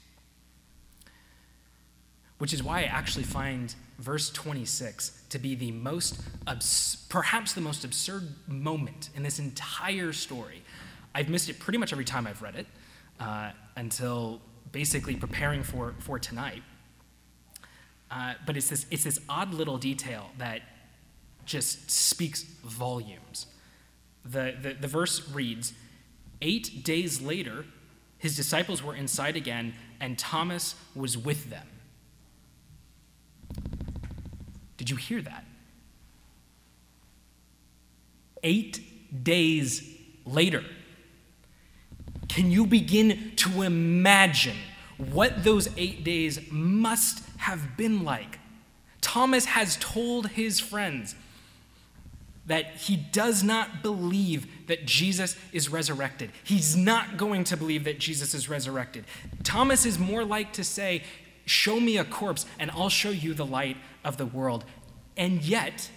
Which 2.40 2.52
is 2.52 2.64
why 2.64 2.80
I 2.80 2.86
actually 2.86 3.26
find 3.26 3.76
verse 4.00 4.30
26 4.30 5.24
to 5.30 5.40
be 5.40 5.56
the 5.56 5.72
most, 5.72 6.20
abs- 6.48 7.06
perhaps 7.10 7.54
the 7.54 7.62
most 7.62 7.84
absurd 7.84 8.36
moment 8.48 9.10
in 9.16 9.24
this 9.24 9.40
entire 9.40 10.14
story. 10.14 10.64
I've 11.16 11.30
missed 11.30 11.50
it 11.50 11.60
pretty 11.60 11.78
much 11.78 11.92
every 11.92 12.06
time 12.06 12.28
I've 12.28 12.42
read 12.42 12.56
it 12.56 12.68
uh, 13.20 13.52
until 13.76 14.42
basically 14.72 15.16
preparing 15.16 15.64
for, 15.64 15.96
for 16.00 16.20
tonight. 16.20 16.64
Uh, 18.10 18.34
but 18.46 18.58
it's 18.58 18.70
this, 18.70 18.86
it's 18.92 19.04
this 19.04 19.20
odd 19.28 19.54
little 19.54 19.78
detail 19.78 20.30
that 20.38 20.62
just 21.46 21.90
speaks 21.90 22.44
volumes. 22.44 23.48
The, 24.26 24.56
the, 24.62 24.74
the 24.74 24.88
verse 24.88 25.30
reads 25.30 25.74
Eight 26.42 26.84
days 26.84 27.22
later, 27.22 27.66
his 28.18 28.36
disciples 28.36 28.84
were 28.84 28.96
inside 28.96 29.36
again, 29.36 29.74
and 30.00 30.18
Thomas 30.20 30.76
was 30.94 31.18
with 31.18 31.50
them. 31.50 31.68
Did 34.78 34.90
you 34.90 34.96
hear 34.96 35.22
that? 35.22 35.46
Eight 38.44 39.24
days 39.24 39.88
later. 40.26 40.64
Can 42.28 42.52
you 42.52 42.66
begin 42.66 43.34
to 43.38 43.62
imagine 43.62 44.58
what 44.98 45.44
those 45.44 45.70
eight 45.78 46.04
days 46.04 46.40
must 46.52 47.24
have 47.38 47.78
been 47.78 48.04
like? 48.04 48.40
Thomas 49.02 49.46
has 49.46 49.78
told 49.78 50.30
his 50.30 50.60
friends, 50.60 51.16
that 52.46 52.76
he 52.76 52.98
does 52.98 53.44
not 53.44 53.82
believe 53.82 54.68
that 54.68 54.86
Jesus 54.86 55.38
is 55.52 55.70
resurrected. 55.70 56.32
He's 56.44 56.76
not 56.76 57.18
going 57.18 57.44
to 57.46 57.58
believe 57.58 57.86
that 57.86 58.00
Jesus 58.00 58.34
is 58.34 58.50
resurrected. 58.50 59.06
Thomas 59.44 59.86
is 59.86 59.98
more 59.98 60.26
like 60.26 60.52
to 60.54 60.64
say, 60.64 61.04
Show 61.46 61.80
me 61.80 61.98
a 61.98 62.06
corpse 62.06 62.46
and 62.60 62.72
I'll 62.72 62.90
show 62.90 63.10
you 63.10 63.34
the 63.34 63.46
light 63.46 63.78
of 64.04 64.18
the 64.18 64.26
world. 64.26 64.66
And 65.18 65.44
yet, 65.44 65.90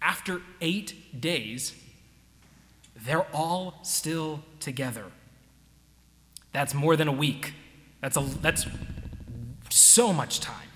after 0.00 0.42
eight 0.60 1.20
days, 1.20 1.74
they're 2.96 3.26
all 3.32 3.78
still 3.82 4.42
together. 4.60 5.04
That's 6.52 6.74
more 6.74 6.96
than 6.96 7.08
a 7.08 7.12
week. 7.12 7.54
That's, 8.00 8.16
a, 8.16 8.20
that's 8.20 8.66
so 9.70 10.12
much 10.12 10.40
time. 10.40 10.68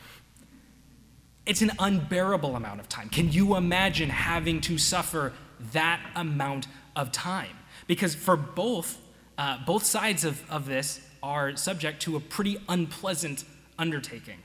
It's 1.45 1.63
an 1.63 1.73
unbearable 1.79 2.57
amount 2.57 2.81
of 2.81 2.89
time. 2.89 3.09
Can 3.09 3.31
you 3.31 3.57
imagine 3.57 4.11
having 4.11 4.61
to 4.63 4.79
suffer 4.79 5.33
that 5.73 6.01
amount 6.17 6.67
of 6.97 7.13
time? 7.13 7.57
Because 7.87 8.15
for 8.15 8.37
both, 8.37 8.99
uh, 9.39 9.59
both 9.65 9.85
sides 9.85 10.25
of, 10.25 10.43
of 10.51 10.67
this 10.67 11.01
are 11.23 11.57
subject 11.57 12.03
to 12.03 12.17
a 12.17 12.21
pretty 12.21 12.59
unpleasant 12.69 13.45
undertaking. 13.79 14.39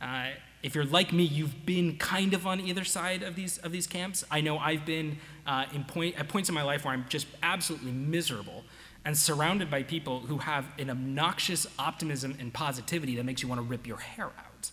Uh, 0.00 0.30
if 0.62 0.74
you're 0.74 0.84
like 0.84 1.12
me, 1.12 1.22
you've 1.22 1.64
been 1.64 1.96
kind 1.96 2.34
of 2.34 2.46
on 2.46 2.60
either 2.60 2.84
side 2.84 3.22
of 3.22 3.34
these 3.34 3.58
of 3.58 3.72
these 3.72 3.86
camps. 3.86 4.24
I 4.30 4.40
know 4.40 4.58
I've 4.58 4.84
been 4.84 5.18
uh, 5.46 5.66
in 5.72 5.84
point, 5.84 6.18
at 6.18 6.28
points 6.28 6.48
in 6.48 6.54
my 6.54 6.62
life 6.62 6.84
where 6.84 6.92
I'm 6.92 7.06
just 7.08 7.26
absolutely 7.42 7.92
miserable 7.92 8.64
and 9.04 9.16
surrounded 9.16 9.70
by 9.70 9.84
people 9.84 10.20
who 10.20 10.38
have 10.38 10.66
an 10.78 10.90
obnoxious 10.90 11.66
optimism 11.78 12.36
and 12.40 12.52
positivity 12.52 13.14
that 13.16 13.24
makes 13.24 13.42
you 13.42 13.48
want 13.48 13.60
to 13.60 13.62
rip 13.62 13.86
your 13.86 13.98
hair 13.98 14.26
out. 14.26 14.70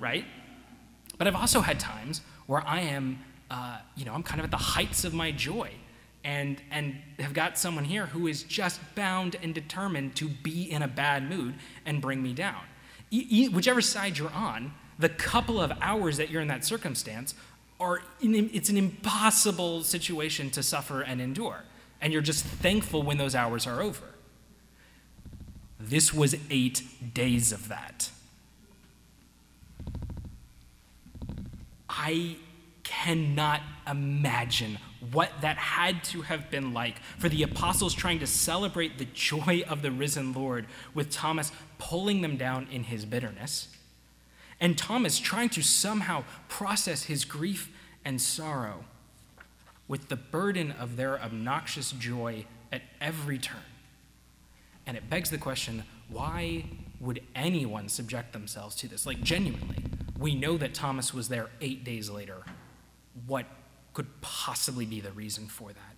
Right? 0.00 0.24
But 1.18 1.28
I've 1.28 1.36
also 1.36 1.60
had 1.60 1.78
times 1.78 2.20
where 2.46 2.66
I 2.66 2.80
am, 2.80 3.20
uh, 3.50 3.78
you 3.96 4.04
know, 4.04 4.12
I'm 4.12 4.24
kind 4.24 4.40
of 4.40 4.44
at 4.44 4.50
the 4.50 4.56
heights 4.56 5.04
of 5.04 5.14
my 5.14 5.30
joy 5.30 5.70
and, 6.24 6.60
and 6.72 6.96
have 7.20 7.32
got 7.32 7.56
someone 7.56 7.84
here 7.84 8.06
who 8.06 8.26
is 8.26 8.42
just 8.42 8.80
bound 8.96 9.36
and 9.42 9.54
determined 9.54 10.16
to 10.16 10.28
be 10.28 10.70
in 10.70 10.82
a 10.82 10.88
bad 10.88 11.28
mood 11.28 11.54
and 11.86 12.02
bring 12.02 12.20
me 12.22 12.32
down. 12.32 12.62
Whichever 13.10 13.80
side 13.80 14.18
you're 14.18 14.32
on, 14.32 14.72
the 14.98 15.08
couple 15.08 15.60
of 15.60 15.72
hours 15.80 16.16
that 16.16 16.30
you're 16.30 16.42
in 16.42 16.48
that 16.48 16.64
circumstance 16.64 17.34
are, 17.80 18.02
in, 18.20 18.50
it's 18.52 18.68
an 18.68 18.76
impossible 18.76 19.82
situation 19.82 20.50
to 20.50 20.62
suffer 20.62 21.02
and 21.02 21.20
endure. 21.20 21.64
And 22.00 22.12
you're 22.12 22.22
just 22.22 22.44
thankful 22.44 23.02
when 23.02 23.18
those 23.18 23.34
hours 23.34 23.66
are 23.66 23.80
over. 23.80 24.04
This 25.80 26.12
was 26.12 26.36
eight 26.50 26.82
days 27.14 27.52
of 27.52 27.68
that. 27.68 28.10
I 31.88 32.36
cannot 32.88 33.60
imagine 33.86 34.78
what 35.12 35.30
that 35.42 35.58
had 35.58 36.02
to 36.02 36.22
have 36.22 36.50
been 36.50 36.72
like 36.72 36.98
for 37.18 37.28
the 37.28 37.42
apostles 37.42 37.92
trying 37.92 38.18
to 38.18 38.26
celebrate 38.26 38.96
the 38.96 39.04
joy 39.12 39.62
of 39.68 39.82
the 39.82 39.90
risen 39.90 40.32
Lord 40.32 40.66
with 40.94 41.10
Thomas 41.10 41.52
pulling 41.78 42.22
them 42.22 42.38
down 42.38 42.66
in 42.72 42.84
his 42.84 43.04
bitterness, 43.04 43.68
and 44.58 44.76
Thomas 44.76 45.18
trying 45.18 45.50
to 45.50 45.62
somehow 45.62 46.24
process 46.48 47.04
his 47.04 47.26
grief 47.26 47.70
and 48.06 48.20
sorrow 48.20 48.84
with 49.86 50.08
the 50.08 50.16
burden 50.16 50.72
of 50.72 50.96
their 50.96 51.20
obnoxious 51.22 51.92
joy 51.92 52.46
at 52.72 52.82
every 53.02 53.38
turn. 53.38 53.60
And 54.86 54.96
it 54.96 55.10
begs 55.10 55.28
the 55.30 55.38
question 55.38 55.84
why 56.08 56.64
would 57.00 57.20
anyone 57.34 57.90
subject 57.90 58.32
themselves 58.32 58.74
to 58.76 58.88
this? 58.88 59.04
Like, 59.04 59.22
genuinely, 59.22 59.84
we 60.18 60.34
know 60.34 60.56
that 60.56 60.72
Thomas 60.72 61.12
was 61.12 61.28
there 61.28 61.50
eight 61.60 61.84
days 61.84 62.08
later. 62.08 62.44
What 63.26 63.46
could 63.92 64.20
possibly 64.20 64.86
be 64.86 65.00
the 65.00 65.12
reason 65.12 65.46
for 65.46 65.68
that? 65.72 65.96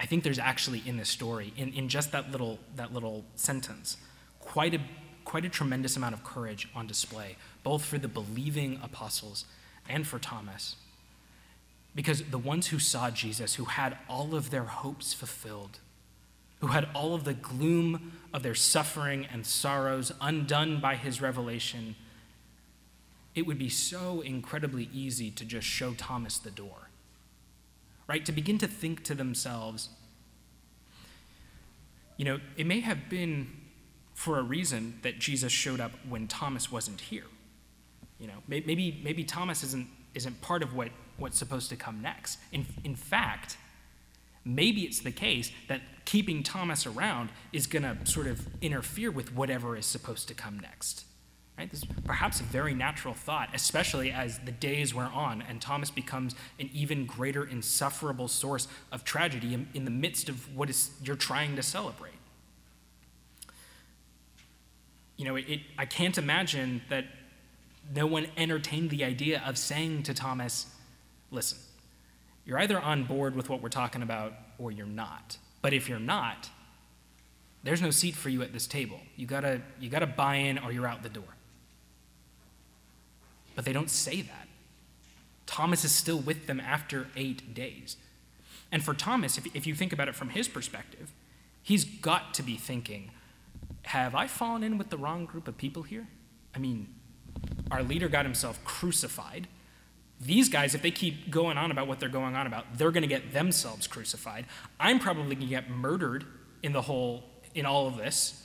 I 0.00 0.06
think 0.06 0.22
there's 0.22 0.38
actually 0.38 0.82
in 0.86 0.96
this 0.96 1.08
story, 1.08 1.52
in, 1.56 1.72
in 1.72 1.88
just 1.88 2.12
that 2.12 2.30
little, 2.30 2.58
that 2.76 2.92
little 2.92 3.24
sentence, 3.34 3.96
quite 4.40 4.74
a, 4.74 4.80
quite 5.24 5.44
a 5.44 5.48
tremendous 5.48 5.96
amount 5.96 6.14
of 6.14 6.22
courage 6.22 6.68
on 6.74 6.86
display, 6.86 7.36
both 7.64 7.84
for 7.84 7.98
the 7.98 8.08
believing 8.08 8.80
apostles 8.82 9.44
and 9.88 10.06
for 10.06 10.18
Thomas. 10.18 10.76
Because 11.94 12.22
the 12.22 12.38
ones 12.38 12.68
who 12.68 12.78
saw 12.78 13.10
Jesus, 13.10 13.56
who 13.56 13.64
had 13.64 13.98
all 14.08 14.34
of 14.34 14.50
their 14.50 14.64
hopes 14.64 15.12
fulfilled, 15.12 15.80
who 16.60 16.68
had 16.68 16.88
all 16.94 17.14
of 17.14 17.24
the 17.24 17.34
gloom 17.34 18.12
of 18.32 18.42
their 18.42 18.54
suffering 18.54 19.26
and 19.32 19.46
sorrows 19.46 20.12
undone 20.20 20.80
by 20.80 20.94
his 20.94 21.20
revelation, 21.20 21.96
it 23.34 23.46
would 23.46 23.58
be 23.58 23.68
so 23.68 24.20
incredibly 24.20 24.88
easy 24.92 25.30
to 25.30 25.44
just 25.44 25.66
show 25.66 25.94
Thomas 25.94 26.38
the 26.38 26.50
door. 26.50 26.90
Right? 28.06 28.24
To 28.24 28.32
begin 28.32 28.58
to 28.58 28.66
think 28.66 29.04
to 29.04 29.14
themselves, 29.14 29.90
you 32.16 32.24
know, 32.24 32.40
it 32.56 32.66
may 32.66 32.80
have 32.80 33.08
been 33.08 33.48
for 34.14 34.38
a 34.38 34.42
reason 34.42 34.98
that 35.02 35.18
Jesus 35.18 35.52
showed 35.52 35.78
up 35.78 35.92
when 36.08 36.26
Thomas 36.26 36.72
wasn't 36.72 37.00
here. 37.00 37.26
You 38.18 38.26
know, 38.26 38.42
maybe, 38.48 39.00
maybe 39.04 39.22
Thomas 39.22 39.62
isn't, 39.62 39.86
isn't 40.14 40.40
part 40.40 40.64
of 40.64 40.74
what, 40.74 40.88
what's 41.18 41.38
supposed 41.38 41.68
to 41.70 41.76
come 41.76 42.02
next. 42.02 42.38
In, 42.50 42.66
in 42.82 42.96
fact, 42.96 43.56
maybe 44.44 44.82
it's 44.82 45.00
the 45.00 45.12
case 45.12 45.52
that 45.68 45.82
keeping 46.04 46.42
Thomas 46.42 46.86
around 46.86 47.30
is 47.52 47.68
going 47.68 47.84
to 47.84 47.96
sort 48.04 48.26
of 48.26 48.44
interfere 48.60 49.12
with 49.12 49.32
whatever 49.32 49.76
is 49.76 49.86
supposed 49.86 50.26
to 50.28 50.34
come 50.34 50.58
next. 50.58 51.04
Right? 51.58 51.68
This 51.68 51.80
is 51.82 51.88
perhaps 52.04 52.38
a 52.38 52.44
very 52.44 52.72
natural 52.72 53.14
thought, 53.14 53.48
especially 53.52 54.12
as 54.12 54.38
the 54.38 54.52
days 54.52 54.94
wear 54.94 55.06
on 55.06 55.42
and 55.42 55.60
Thomas 55.60 55.90
becomes 55.90 56.36
an 56.60 56.70
even 56.72 57.04
greater 57.04 57.44
insufferable 57.44 58.28
source 58.28 58.68
of 58.92 59.02
tragedy 59.02 59.54
in, 59.54 59.68
in 59.74 59.84
the 59.84 59.90
midst 59.90 60.28
of 60.28 60.54
what 60.56 60.70
is 60.70 60.92
you're 61.02 61.16
trying 61.16 61.56
to 61.56 61.62
celebrate. 61.64 62.12
You 65.16 65.24
know, 65.24 65.34
it, 65.34 65.62
I 65.76 65.84
can't 65.84 66.16
imagine 66.16 66.80
that 66.90 67.06
no 67.92 68.06
one 68.06 68.28
entertained 68.36 68.90
the 68.90 69.02
idea 69.02 69.42
of 69.44 69.58
saying 69.58 70.04
to 70.04 70.14
Thomas, 70.14 70.66
listen, 71.32 71.58
you're 72.46 72.60
either 72.60 72.78
on 72.78 73.02
board 73.02 73.34
with 73.34 73.48
what 73.48 73.62
we're 73.62 73.68
talking 73.68 74.02
about 74.02 74.32
or 74.58 74.70
you're 74.70 74.86
not. 74.86 75.38
But 75.60 75.72
if 75.72 75.88
you're 75.88 75.98
not, 75.98 76.50
there's 77.64 77.82
no 77.82 77.90
seat 77.90 78.14
for 78.14 78.28
you 78.28 78.42
at 78.42 78.52
this 78.52 78.68
table. 78.68 79.00
You 79.16 79.26
gotta, 79.26 79.60
you 79.80 79.90
gotta 79.90 80.06
buy 80.06 80.36
in 80.36 80.58
or 80.58 80.70
you're 80.70 80.86
out 80.86 81.02
the 81.02 81.08
door. 81.08 81.34
But 83.58 83.64
they 83.64 83.72
don't 83.72 83.90
say 83.90 84.22
that. 84.22 84.46
Thomas 85.44 85.84
is 85.84 85.90
still 85.90 86.20
with 86.20 86.46
them 86.46 86.60
after 86.60 87.08
eight 87.16 87.54
days. 87.54 87.96
And 88.70 88.84
for 88.84 88.94
Thomas, 88.94 89.36
if, 89.36 89.52
if 89.52 89.66
you 89.66 89.74
think 89.74 89.92
about 89.92 90.06
it 90.06 90.14
from 90.14 90.28
his 90.28 90.46
perspective, 90.46 91.10
he's 91.60 91.82
got 91.82 92.34
to 92.34 92.44
be 92.44 92.54
thinking, 92.54 93.10
have 93.82 94.14
I 94.14 94.28
fallen 94.28 94.62
in 94.62 94.78
with 94.78 94.90
the 94.90 94.96
wrong 94.96 95.24
group 95.24 95.48
of 95.48 95.58
people 95.58 95.82
here? 95.82 96.06
I 96.54 96.60
mean, 96.60 96.86
our 97.72 97.82
leader 97.82 98.08
got 98.08 98.24
himself 98.24 98.64
crucified. 98.64 99.48
These 100.20 100.48
guys, 100.48 100.76
if 100.76 100.82
they 100.82 100.92
keep 100.92 101.28
going 101.28 101.58
on 101.58 101.72
about 101.72 101.88
what 101.88 101.98
they're 101.98 102.08
going 102.08 102.36
on 102.36 102.46
about, 102.46 102.78
they're 102.78 102.92
going 102.92 103.02
to 103.02 103.08
get 103.08 103.32
themselves 103.32 103.88
crucified. 103.88 104.46
I'm 104.78 105.00
probably 105.00 105.34
going 105.34 105.40
to 105.40 105.46
get 105.46 105.68
murdered 105.68 106.26
in 106.62 106.72
the 106.72 106.82
whole, 106.82 107.24
in 107.56 107.66
all 107.66 107.88
of 107.88 107.96
this. 107.96 108.40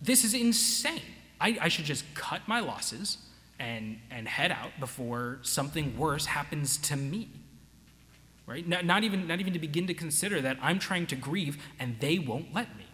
This 0.00 0.24
is 0.24 0.34
insane. 0.34 1.02
I, 1.40 1.56
I 1.60 1.68
should 1.68 1.84
just 1.84 2.04
cut 2.16 2.48
my 2.48 2.58
losses 2.58 3.18
and, 3.62 4.00
and 4.10 4.26
head 4.26 4.50
out 4.50 4.72
before 4.80 5.38
something 5.42 5.96
worse 5.96 6.26
happens 6.26 6.76
to 6.78 6.96
me. 6.96 7.28
Right? 8.44 8.66
Not, 8.66 8.84
not, 8.84 9.04
even, 9.04 9.28
not 9.28 9.38
even 9.38 9.52
to 9.52 9.60
begin 9.60 9.86
to 9.86 9.94
consider 9.94 10.40
that 10.40 10.58
I'm 10.60 10.80
trying 10.80 11.06
to 11.06 11.16
grieve 11.16 11.62
and 11.78 11.98
they 12.00 12.18
won't 12.18 12.52
let 12.52 12.76
me. 12.76 12.86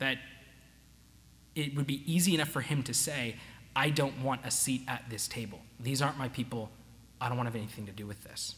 That 0.00 0.18
it 1.54 1.76
would 1.76 1.86
be 1.86 2.02
easy 2.12 2.34
enough 2.34 2.48
for 2.48 2.62
him 2.62 2.82
to 2.82 2.94
say, 2.94 3.36
I 3.76 3.90
don't 3.90 4.22
want 4.22 4.40
a 4.44 4.50
seat 4.50 4.82
at 4.88 5.04
this 5.08 5.28
table. 5.28 5.60
These 5.78 6.02
aren't 6.02 6.18
my 6.18 6.28
people. 6.28 6.70
I 7.20 7.28
don't 7.28 7.36
want 7.36 7.46
to 7.46 7.52
have 7.52 7.62
anything 7.62 7.86
to 7.86 7.92
do 7.92 8.06
with 8.06 8.24
this. 8.24 8.56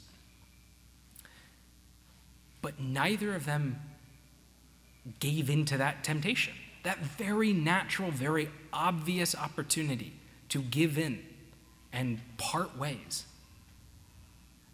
But 2.63 2.81
neither 2.81 3.35
of 3.35 3.45
them 3.45 3.81
gave 5.21 5.51
in 5.51 5.67
to 5.67 5.77
that 5.77 6.03
temptation 6.05 6.55
that 6.83 6.99
very 6.99 7.53
natural, 7.53 8.11
very 8.11 8.49
obvious 8.73 9.35
opportunity 9.35 10.15
to 10.49 10.63
give 10.63 10.99
in 10.99 11.21
and 11.93 12.21
part 12.37 12.77
ways. 12.77 13.25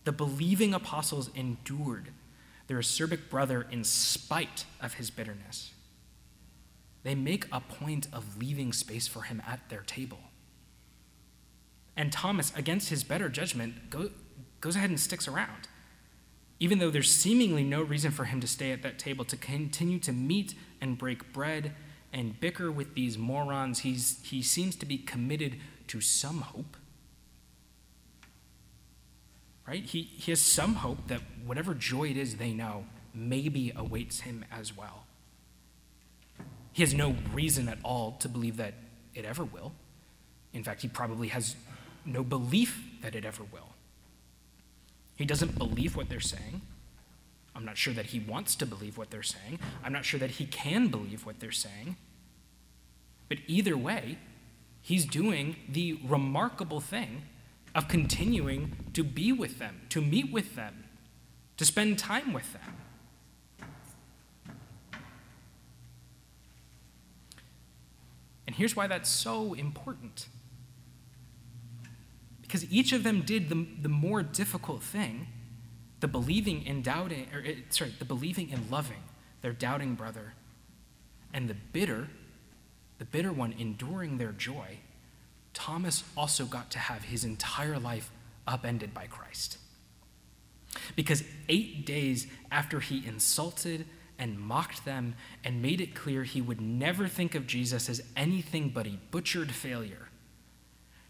The 0.05 0.13
believing 0.13 0.73
apostles 0.73 1.31
endured 1.35 2.09
their 2.67 2.79
acerbic 2.79 3.29
brother 3.29 3.67
in 3.71 3.85
spite 3.85 4.65
of 4.81 4.95
his 4.95 5.11
bitterness. 5.11 5.73
They 7.03 7.15
make 7.15 7.47
a 7.53 7.61
point 7.61 8.09
of 8.13 8.39
leaving 8.39 8.73
space 8.73 9.07
for 9.07 9.23
him 9.23 9.43
at 9.47 9.69
their 9.69 9.83
table. 9.83 10.21
And 11.97 12.13
Thomas, 12.13 12.53
against 12.55 12.91
his 12.91 13.05
better 13.05 13.29
judgment, 13.29 13.91
go, 13.91 14.11
goes 14.61 14.77
ahead 14.77 14.91
and 14.91 15.01
sticks 15.01 15.27
around. 15.27 15.69
Even 16.61 16.79
though 16.79 16.91
there's 16.91 17.11
seemingly 17.11 17.65
no 17.65 17.83
reason 17.83 18.11
for 18.11 18.25
him 18.25 18.41
to 18.41 18.47
stay 18.47 18.73
at 18.73 18.83
that 18.83 18.99
table, 18.99 19.25
to 19.25 19.37
continue 19.37 19.99
to 20.01 20.13
meet 20.13 20.55
and 20.81 20.99
break 20.99 21.33
bread 21.33 21.75
and 22.13 22.39
bicker 22.41 22.71
with 22.71 22.95
these 22.95 23.19
morons. 23.19 23.81
He's, 23.81 24.19
he 24.23 24.43
seems 24.43 24.77
to 24.77 24.87
be 24.87 24.99
committed 24.99 25.57
to 25.89 26.01
some 26.01 26.41
hope. 26.41 26.77
Right? 29.67 29.85
He, 29.85 30.03
he 30.03 30.33
has 30.33 30.41
some 30.41 30.77
hope 30.77 31.09
that 31.09 31.21
whatever 31.45 31.75
joy 31.75 32.09
it 32.09 32.17
is 32.17 32.37
they 32.37 32.53
know 32.53 32.87
maybe 33.15 33.73
awaits 33.77 34.21
him 34.21 34.45
as 34.51 34.77
well. 34.77 35.05
He 36.73 36.83
has 36.83 36.95
no 36.95 37.17
reason 37.33 37.69
at 37.69 37.79
all 37.83 38.13
to 38.21 38.29
believe 38.29 38.57
that 38.59 38.75
it 39.15 39.25
ever 39.25 39.45
will. 39.45 39.73
In 40.53 40.63
fact, 40.63 40.83
he 40.83 40.89
probably 40.89 41.29
has 41.29 41.57
no 42.05 42.23
belief 42.23 42.83
that 43.03 43.15
it 43.15 43.25
ever 43.25 43.43
will. 43.43 43.75
He 45.17 45.25
doesn't 45.25 45.59
believe 45.59 45.97
what 45.97 46.09
they're 46.09 46.21
saying. 46.21 46.63
I'm 47.59 47.65
not 47.65 47.77
sure 47.77 47.93
that 47.95 48.07
he 48.07 48.21
wants 48.21 48.55
to 48.55 48.67
believe 48.67 48.97
what 48.97 49.11
they're 49.11 49.25
saying. 49.25 49.59
I'm 49.83 49.93
not 49.93 50.05
sure 50.05 50.21
that 50.21 50.31
he 50.31 50.47
can 50.47 50.87
believe 50.87 51.27
what 51.27 51.41
they're 51.41 51.51
saying. 51.51 51.97
But 53.29 53.39
either 53.49 53.77
way, 53.77 54.19
he's 54.81 55.05
doing 55.05 55.57
the 55.69 55.99
remarkable 56.07 56.79
thing 56.79 57.23
of 57.75 57.89
continuing 57.89 58.77
to 58.93 59.03
be 59.03 59.33
with 59.33 59.59
them, 59.59 59.81
to 59.89 60.01
meet 60.01 60.31
with 60.31 60.55
them, 60.55 60.85
to 61.57 61.65
spend 61.65 61.99
time 61.99 62.33
with 62.33 62.53
them. 62.53 62.77
And 68.47 68.55
here's 68.55 68.77
why 68.77 68.87
that's 68.87 69.11
so 69.11 69.55
important. 69.55 70.29
Because 72.41 72.71
each 72.71 72.93
of 72.93 73.03
them 73.03 73.23
did 73.23 73.49
the, 73.49 73.67
the 73.83 73.89
more 73.89 74.23
difficult 74.23 74.81
thing 74.81 75.27
the 76.01 76.09
believing 76.09 76.65
in 76.65 76.83
doubting, 76.83 77.27
or 77.35 77.41
eh, 77.41 77.57
sorry, 77.71 77.93
the 77.99 78.05
believing 78.05 78.51
in 78.51 78.71
loving 78.71 79.03
their 79.43 79.53
doubting 79.53 79.95
brother, 79.95 80.35
and 81.33 81.49
the 81.49 81.57
bitter, 81.73 82.09
the 82.99 83.05
bitter 83.05 83.33
one 83.33 83.55
enduring 83.59 84.19
their 84.19 84.33
joy, 84.33 84.79
Thomas 85.55 86.05
also 86.17 86.45
got 86.45 86.71
to 86.71 86.79
have 86.79 87.05
his 87.05 87.25
entire 87.25 87.79
life 87.79 88.11
upended 88.47 88.95
by 88.95 89.07
Christ. 89.07 89.59
Because 90.95 91.25
eight 91.49 91.87
days 91.87 92.27
after 92.51 92.81
he 92.81 93.07
insulted 93.07 93.87
and 94.19 94.39
mocked 94.39 94.85
them 94.85 95.15
and 95.45 95.63
made 95.63 95.81
it 95.81 95.95
clear 95.95 96.25
he 96.25 96.41
would 96.41 96.61
never 96.61 97.09
think 97.09 97.35
of 97.35 97.47
Jesus 97.47 97.89
as 97.89 98.03
anything 98.17 98.69
but 98.69 98.87
a 98.87 98.99
butchered 99.11 99.53
failure, 99.53 100.09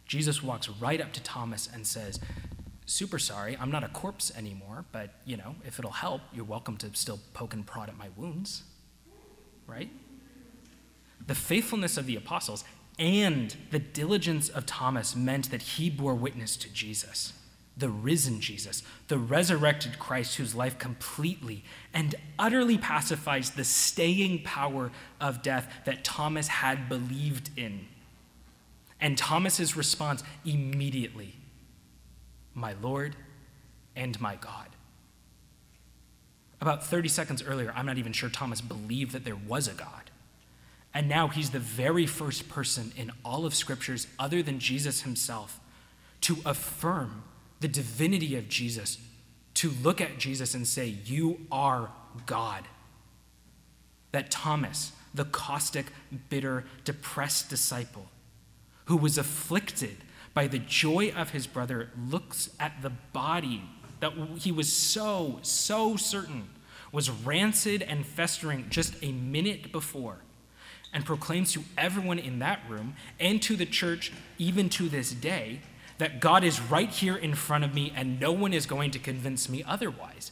Jesus 0.07 0.43
walks 0.43 0.69
right 0.69 1.01
up 1.01 1.13
to 1.13 1.23
Thomas 1.23 1.69
and 1.73 1.87
says, 1.87 2.19
super 2.89 3.19
sorry, 3.19 3.57
I'm 3.61 3.71
not 3.71 3.85
a 3.85 3.89
corpse 3.89 4.33
anymore, 4.37 4.87
but 4.93 5.11
you 5.27 5.37
know, 5.37 5.55
if 5.65 5.79
it'll 5.79 5.91
help, 5.91 6.23
you're 6.33 6.45
welcome 6.45 6.77
to 6.79 6.91
still 6.95 7.21
poke 7.35 7.53
and 7.53 7.67
prod 7.67 7.89
at 7.89 7.99
my 7.99 8.09
wounds. 8.17 8.63
Right? 9.67 9.91
The 11.27 11.35
faithfulness 11.35 11.99
of 11.99 12.07
the 12.07 12.17
apostles 12.17 12.65
and 12.99 13.55
the 13.71 13.79
diligence 13.79 14.49
of 14.49 14.65
Thomas 14.65 15.15
meant 15.15 15.51
that 15.51 15.61
he 15.61 15.91
bore 15.91 16.15
witness 16.15 16.57
to 16.57 16.73
Jesus, 16.73 17.35
the 17.77 17.91
risen 17.91 18.41
Jesus, 18.41 18.83
the 19.09 19.19
resurrected 19.19 19.99
Christ, 19.99 20.37
whose 20.37 20.55
life 20.55 20.79
completely 20.79 21.65
and 21.93 22.15
utterly 22.39 22.79
pacifies 22.79 23.51
the 23.51 23.65
staying 23.65 24.43
power 24.43 24.91
of 25.21 25.43
death 25.43 25.71
that 25.85 26.05
Thomas 26.05 26.49
had 26.49 26.89
believed 26.89 27.51
in. 27.57 27.87
And 28.99 29.19
Thomas's 29.19 29.77
response 29.77 30.25
immediately 30.47 31.35
my 32.59 32.75
Lord 32.83 33.17
and 33.97 34.21
my 34.21 34.37
God. 34.37 34.69
About 36.61 36.85
30 36.85 37.09
seconds 37.09 37.43
earlier, 37.43 37.73
I'm 37.75 37.87
not 37.87 37.99
even 37.99 38.13
sure 38.13 38.29
Thomas 38.29 38.61
believed 38.61 39.13
that 39.13 39.25
there 39.25 39.37
was 39.37 39.69
a 39.69 39.75
God. 39.75 40.11
And 40.93 41.09
now 41.09 41.29
he's 41.29 41.51
the 41.51 41.59
very 41.59 42.07
first 42.07 42.49
person 42.49 42.93
in 42.97 43.13
all 43.25 43.47
of 43.47 43.55
scriptures, 43.55 44.07
other 44.19 44.43
than 44.43 44.59
Jesus 44.59 45.03
himself, 45.03 45.61
to 46.23 46.39
affirm 46.45 47.23
the 47.61 47.69
divinity 47.69 48.37
of 48.37 48.49
Jesus, 48.49 48.99
to 49.55 49.71
look 49.83 50.01
at 50.01 50.19
Jesus 50.19 50.55
and 50.55 50.67
say, 50.67 50.87
You 51.05 51.47
are 51.53 51.91
God. 52.27 52.65
That 54.13 54.31
Thomas, 54.31 54.93
the 55.15 55.27
caustic, 55.27 55.87
bitter, 56.29 56.65
depressed 56.85 57.51
disciple, 57.51 58.07
who 58.87 58.97
was 58.97 59.19
afflicted 59.19 59.99
by 60.39 60.47
the 60.47 60.61
joy 60.61 61.13
of 61.17 61.31
his 61.31 61.49
brother, 61.49 61.91
looks 62.09 62.51
at 62.61 62.81
the 62.81 62.91
body 63.13 63.61
that 63.99 64.13
he 64.39 64.53
was 64.53 64.73
so, 64.73 65.41
so 65.43 65.97
certain 65.97 66.49
was 66.93 67.11
rancid 67.11 67.83
and 67.83 68.07
festering 68.07 68.65
just 68.71 68.95
a 69.03 69.11
minute 69.11 69.73
before, 69.73 70.19
and 70.95 71.05
proclaims 71.05 71.51
to 71.51 71.65
everyone 71.77 72.21
in 72.21 72.39
that 72.39 72.61
room 72.69 72.95
and 73.19 73.43
to 73.43 73.57
the 73.57 73.67
church, 73.67 74.13
even 74.39 74.69
to 74.69 74.89
this 74.89 75.11
day, 75.11 75.59
that 75.99 76.21
God 76.21 76.45
is 76.45 76.61
right 76.61 76.89
here 76.89 77.17
in 77.17 77.35
front 77.35 77.65
of 77.65 77.75
me 77.75 77.93
and 77.97 78.21
no 78.21 78.31
one 78.31 78.53
is 78.53 78.65
going 78.65 78.93
to 78.93 79.01
convince 79.01 79.49
me 79.49 79.65
otherwise. 79.67 80.31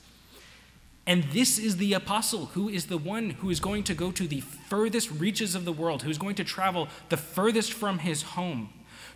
And 1.05 1.25
this 1.33 1.59
is 1.59 1.79
the 1.79 1.95
apostle 1.95 2.47
who 2.47 2.69
is 2.69 2.87
the 2.87 2.97
one 2.97 3.31
who 3.31 3.51
is 3.51 3.59
going 3.59 3.83
to 3.83 3.95
go 3.95 4.13
to 4.13 4.29
the 4.29 4.41
furthest 4.41 5.11
reaches 5.11 5.57
of 5.57 5.65
the 5.65 5.73
world, 5.73 6.05
who 6.05 6.11
is 6.11 6.19
going 6.19 6.37
to 6.37 6.45
travel 6.45 6.87
the 7.09 7.17
furthest 7.17 7.73
from 7.73 7.99
his 7.99 8.23
home 8.23 8.69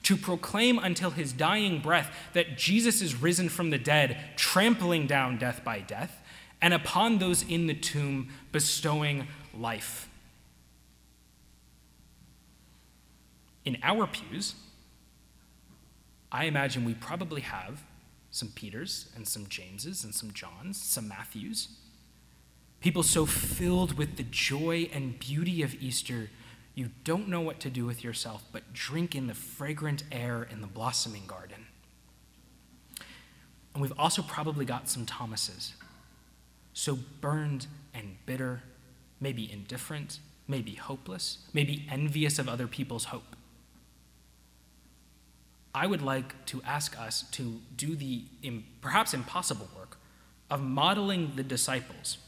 to 0.03 0.17
proclaim 0.17 0.79
until 0.79 1.11
his 1.11 1.33
dying 1.33 1.81
breath 1.81 2.11
that 2.33 2.57
Jesus 2.57 3.03
is 3.03 3.15
risen 3.15 3.49
from 3.49 3.71
the 3.71 3.79
dead, 3.79 4.19
trampling 4.37 5.07
down 5.07 5.39
death 5.39 5.63
by 5.65 5.81
death, 5.81 6.23
and 6.63 6.75
upon 6.75 7.19
those 7.19 7.43
in 7.43 7.67
the 7.67 7.75
tomb 7.75 8.29
bestowing 8.53 9.27
life. 9.57 10.09
In 13.65 13.79
our 13.83 14.07
pews, 14.07 14.55
I 16.33 16.45
imagine 16.45 16.85
we 16.85 16.95
probably 16.95 17.43
have 17.43 17.83
some 18.31 18.49
Peters 18.55 19.11
and 19.17 19.27
some 19.27 19.47
Jameses 19.49 20.05
and 20.05 20.15
some 20.15 20.33
Johns, 20.33 20.81
some 20.81 21.09
Matthews. 21.09 21.69
People 22.81 23.03
so 23.03 23.27
filled 23.27 23.99
with 23.99 24.17
the 24.17 24.23
joy 24.23 24.89
and 24.93 25.19
beauty 25.19 25.63
of 25.63 25.75
Easter, 25.83 26.31
you 26.75 26.91
don't 27.05 27.29
know 27.29 27.41
what 27.41 27.61
to 27.61 27.71
do 27.71 27.85
with 27.85 28.03
yourself 28.05 28.45
but 28.53 28.73
drink 28.73 29.15
in 29.15 29.27
the 29.27 29.35
fragrant 29.35 30.05
air 30.11 30.47
in 30.51 30.61
the 30.61 30.67
blossoming 30.67 31.27
garden. 31.27 31.67
And 33.75 33.83
we've 33.83 33.99
also 33.99 34.23
probably 34.23 34.65
got 34.65 34.89
some 34.89 35.07
Thomases, 35.07 35.75
so 36.73 36.99
burned 37.21 37.67
and 37.95 38.17
bitter, 38.27 38.63
maybe 39.21 39.51
indifferent, 39.51 40.19
maybe 40.49 40.75
hopeless, 40.75 41.39
maybe 41.53 41.87
envious 41.91 42.39
of 42.39 42.49
other 42.49 42.67
people's 42.67 43.05
hope. 43.07 43.37
I 45.73 45.87
would 45.87 46.03
like 46.03 46.47
to 46.47 46.61
ask 46.65 46.99
us 46.99 47.23
to 47.33 47.61
do 47.77 47.95
the 47.95 48.25
perhaps 48.81 49.15
impossible 49.15 49.69
work 49.77 49.99
of 50.51 50.61
modeling 50.61 51.33
the 51.37 51.45
disciples, 51.45 52.19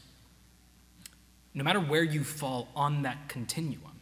no 1.53 1.63
matter 1.63 1.79
where 1.79 2.03
you 2.03 2.23
fall 2.23 2.69
on 2.73 3.01
that 3.01 3.27
continuum. 3.27 3.92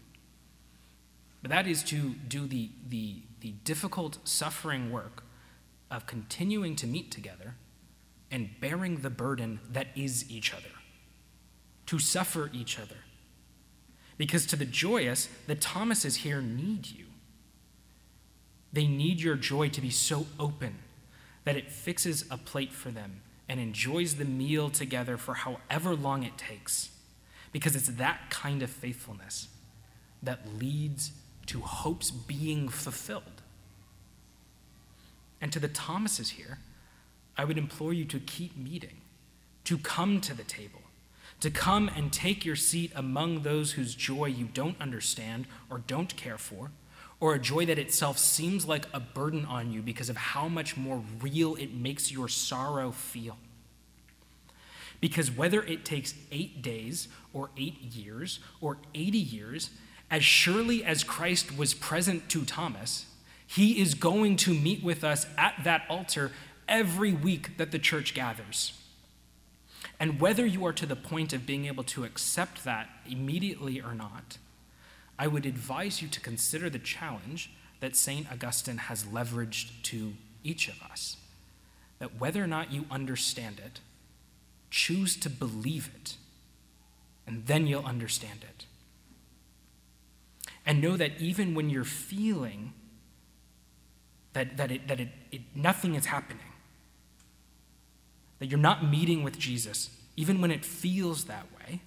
But 1.41 1.51
that 1.51 1.67
is 1.67 1.83
to 1.85 2.15
do 2.27 2.45
the, 2.47 2.69
the, 2.87 3.23
the 3.39 3.51
difficult, 3.63 4.19
suffering 4.23 4.91
work 4.91 5.23
of 5.89 6.05
continuing 6.05 6.75
to 6.77 6.87
meet 6.87 7.11
together 7.11 7.55
and 8.29 8.49
bearing 8.61 8.97
the 8.97 9.09
burden 9.09 9.59
that 9.69 9.87
is 9.95 10.29
each 10.31 10.53
other, 10.53 10.71
to 11.87 11.99
suffer 11.99 12.49
each 12.53 12.79
other. 12.79 12.95
Because 14.17 14.45
to 14.47 14.55
the 14.55 14.65
joyous, 14.65 15.27
the 15.47 15.55
Thomases 15.55 16.17
here 16.17 16.41
need 16.41 16.87
you. 16.91 17.05
They 18.71 18.87
need 18.87 19.19
your 19.19 19.35
joy 19.35 19.69
to 19.69 19.81
be 19.81 19.89
so 19.89 20.27
open 20.39 20.75
that 21.43 21.57
it 21.57 21.71
fixes 21.71 22.23
a 22.29 22.37
plate 22.37 22.71
for 22.71 22.89
them 22.89 23.21
and 23.49 23.59
enjoys 23.59 24.15
the 24.15 24.25
meal 24.25 24.69
together 24.69 25.17
for 25.17 25.33
however 25.33 25.93
long 25.95 26.23
it 26.23 26.37
takes. 26.37 26.91
Because 27.51 27.75
it's 27.75 27.89
that 27.89 28.29
kind 28.29 28.61
of 28.61 28.69
faithfulness 28.69 29.49
that 30.23 30.57
leads 30.57 31.11
to 31.47 31.61
hopes 31.61 32.11
being 32.11 32.69
fulfilled. 32.69 33.41
And 35.39 35.51
to 35.51 35.59
the 35.59 35.67
Thomases 35.67 36.31
here, 36.31 36.59
I 37.37 37.45
would 37.45 37.57
implore 37.57 37.93
you 37.93 38.05
to 38.05 38.19
keep 38.19 38.55
meeting, 38.55 38.97
to 39.63 39.77
come 39.77 40.21
to 40.21 40.33
the 40.33 40.43
table, 40.43 40.81
to 41.39 41.49
come 41.49 41.89
and 41.95 42.13
take 42.13 42.45
your 42.45 42.55
seat 42.55 42.91
among 42.95 43.41
those 43.41 43.71
whose 43.71 43.95
joy 43.95 44.25
you 44.25 44.45
don't 44.53 44.79
understand 44.79 45.47
or 45.69 45.79
don't 45.79 46.15
care 46.15 46.37
for 46.37 46.71
or 47.21 47.35
a 47.35 47.39
joy 47.39 47.65
that 47.67 47.77
itself 47.77 48.17
seems 48.17 48.67
like 48.67 48.87
a 48.93 48.99
burden 48.99 49.45
on 49.45 49.71
you 49.71 49.81
because 49.81 50.09
of 50.09 50.17
how 50.17 50.49
much 50.49 50.75
more 50.75 51.03
real 51.21 51.55
it 51.55 51.71
makes 51.71 52.11
your 52.11 52.27
sorrow 52.27 52.91
feel. 52.91 53.37
Because 54.99 55.31
whether 55.31 55.61
it 55.63 55.85
takes 55.85 56.15
eight 56.31 56.61
days, 56.61 57.07
or 57.31 57.51
eight 57.57 57.79
years, 57.81 58.39
or 58.59 58.77
80 58.93 59.17
years, 59.19 59.69
as 60.11 60.25
surely 60.25 60.83
as 60.83 61.05
Christ 61.05 61.57
was 61.57 61.73
present 61.73 62.27
to 62.29 62.43
Thomas, 62.43 63.05
he 63.47 63.79
is 63.81 63.95
going 63.95 64.35
to 64.37 64.53
meet 64.53 64.83
with 64.83 65.03
us 65.03 65.25
at 65.37 65.55
that 65.63 65.83
altar 65.89 66.31
every 66.67 67.13
week 67.13 67.57
that 67.57 67.71
the 67.71 67.79
church 67.79 68.13
gathers. 68.13 68.73
And 69.99 70.19
whether 70.19 70.45
you 70.45 70.65
are 70.65 70.73
to 70.73 70.85
the 70.85 70.95
point 70.95 71.31
of 71.31 71.45
being 71.45 71.65
able 71.65 71.83
to 71.85 72.03
accept 72.03 72.65
that 72.65 72.89
immediately 73.09 73.81
or 73.81 73.95
not, 73.95 74.37
I 75.17 75.27
would 75.27 75.45
advise 75.45 76.01
you 76.01 76.07
to 76.09 76.19
consider 76.19 76.69
the 76.69 76.79
challenge 76.79 77.51
that 77.79 77.95
St. 77.95 78.29
Augustine 78.31 78.77
has 78.77 79.05
leveraged 79.05 79.81
to 79.83 80.13
each 80.43 80.67
of 80.67 80.81
us. 80.81 81.17
That 81.99 82.19
whether 82.19 82.43
or 82.43 82.47
not 82.47 82.71
you 82.71 82.85
understand 82.91 83.61
it, 83.63 83.79
choose 84.69 85.15
to 85.17 85.29
believe 85.29 85.89
it, 85.95 86.15
and 87.27 87.45
then 87.45 87.67
you'll 87.67 87.85
understand 87.85 88.39
it. 88.43 88.65
And 90.65 90.81
know 90.81 90.97
that 90.97 91.19
even 91.19 91.55
when 91.55 91.69
you're 91.69 91.83
feeling 91.83 92.73
that, 94.33 94.57
that, 94.57 94.71
it, 94.71 94.87
that 94.87 94.99
it, 94.99 95.09
it, 95.31 95.41
nothing 95.55 95.95
is 95.95 96.05
happening, 96.05 96.43
that 98.39 98.47
you're 98.47 98.59
not 98.59 98.89
meeting 98.89 99.23
with 99.23 99.37
Jesus, 99.37 99.89
even 100.15 100.41
when 100.41 100.51
it 100.51 100.63
feels 100.63 101.25
that 101.25 101.45
way, 101.57 101.81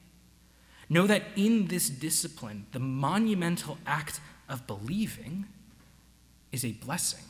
Know 0.88 1.06
that 1.06 1.22
in 1.36 1.68
this 1.68 1.88
discipline, 1.88 2.66
the 2.72 2.78
monumental 2.78 3.78
act 3.86 4.20
of 4.48 4.66
believing 4.66 5.46
is 6.52 6.64
a 6.64 6.72
blessing. 6.72 7.24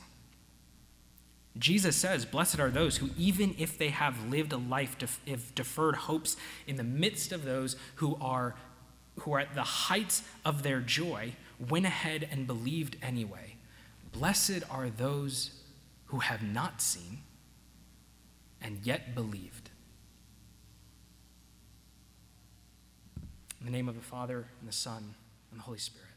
Jesus 1.57 1.95
says, 1.95 2.25
Blessed 2.25 2.59
are 2.59 2.71
those 2.71 2.97
who, 2.97 3.11
even 3.17 3.55
if 3.59 3.79
they 3.79 3.91
have 3.91 4.29
lived 4.29 4.53
a 4.53 4.57
life 4.57 4.97
of 5.29 5.55
deferred 5.55 5.97
hopes 5.97 6.37
in 6.67 6.77
the 6.77 6.85
midst 6.85 7.31
of 7.31 7.45
those 7.45 7.77
who 7.97 8.19
are, 8.21 8.57
who 9.21 9.33
are 9.33 9.41
at 9.41 9.55
the 9.55 9.63
heights 9.63 10.23
of 10.45 10.63
their 10.63 10.81
joy, 10.81 11.33
went 11.59 11.87
ahead 11.87 12.29
and 12.31 12.47
believed 12.47 12.97
anyway. 13.03 13.57
Blessed 14.13 14.63
are 14.71 14.91
those 14.91 15.61
who 16.07 16.19
have 16.19 16.43
not 16.43 16.81
seen 16.81 17.19
and 18.61 18.79
yet 18.83 19.15
believed. 19.15 19.71
In 23.61 23.67
the 23.67 23.73
name 23.73 23.89
of 23.89 23.95
the 23.95 24.03
Father, 24.03 24.47
and 24.61 24.69
the 24.69 24.73
Son, 24.73 25.15
and 25.51 25.61
the 25.61 25.65
Holy 25.65 25.79
Spirit. 25.79 26.14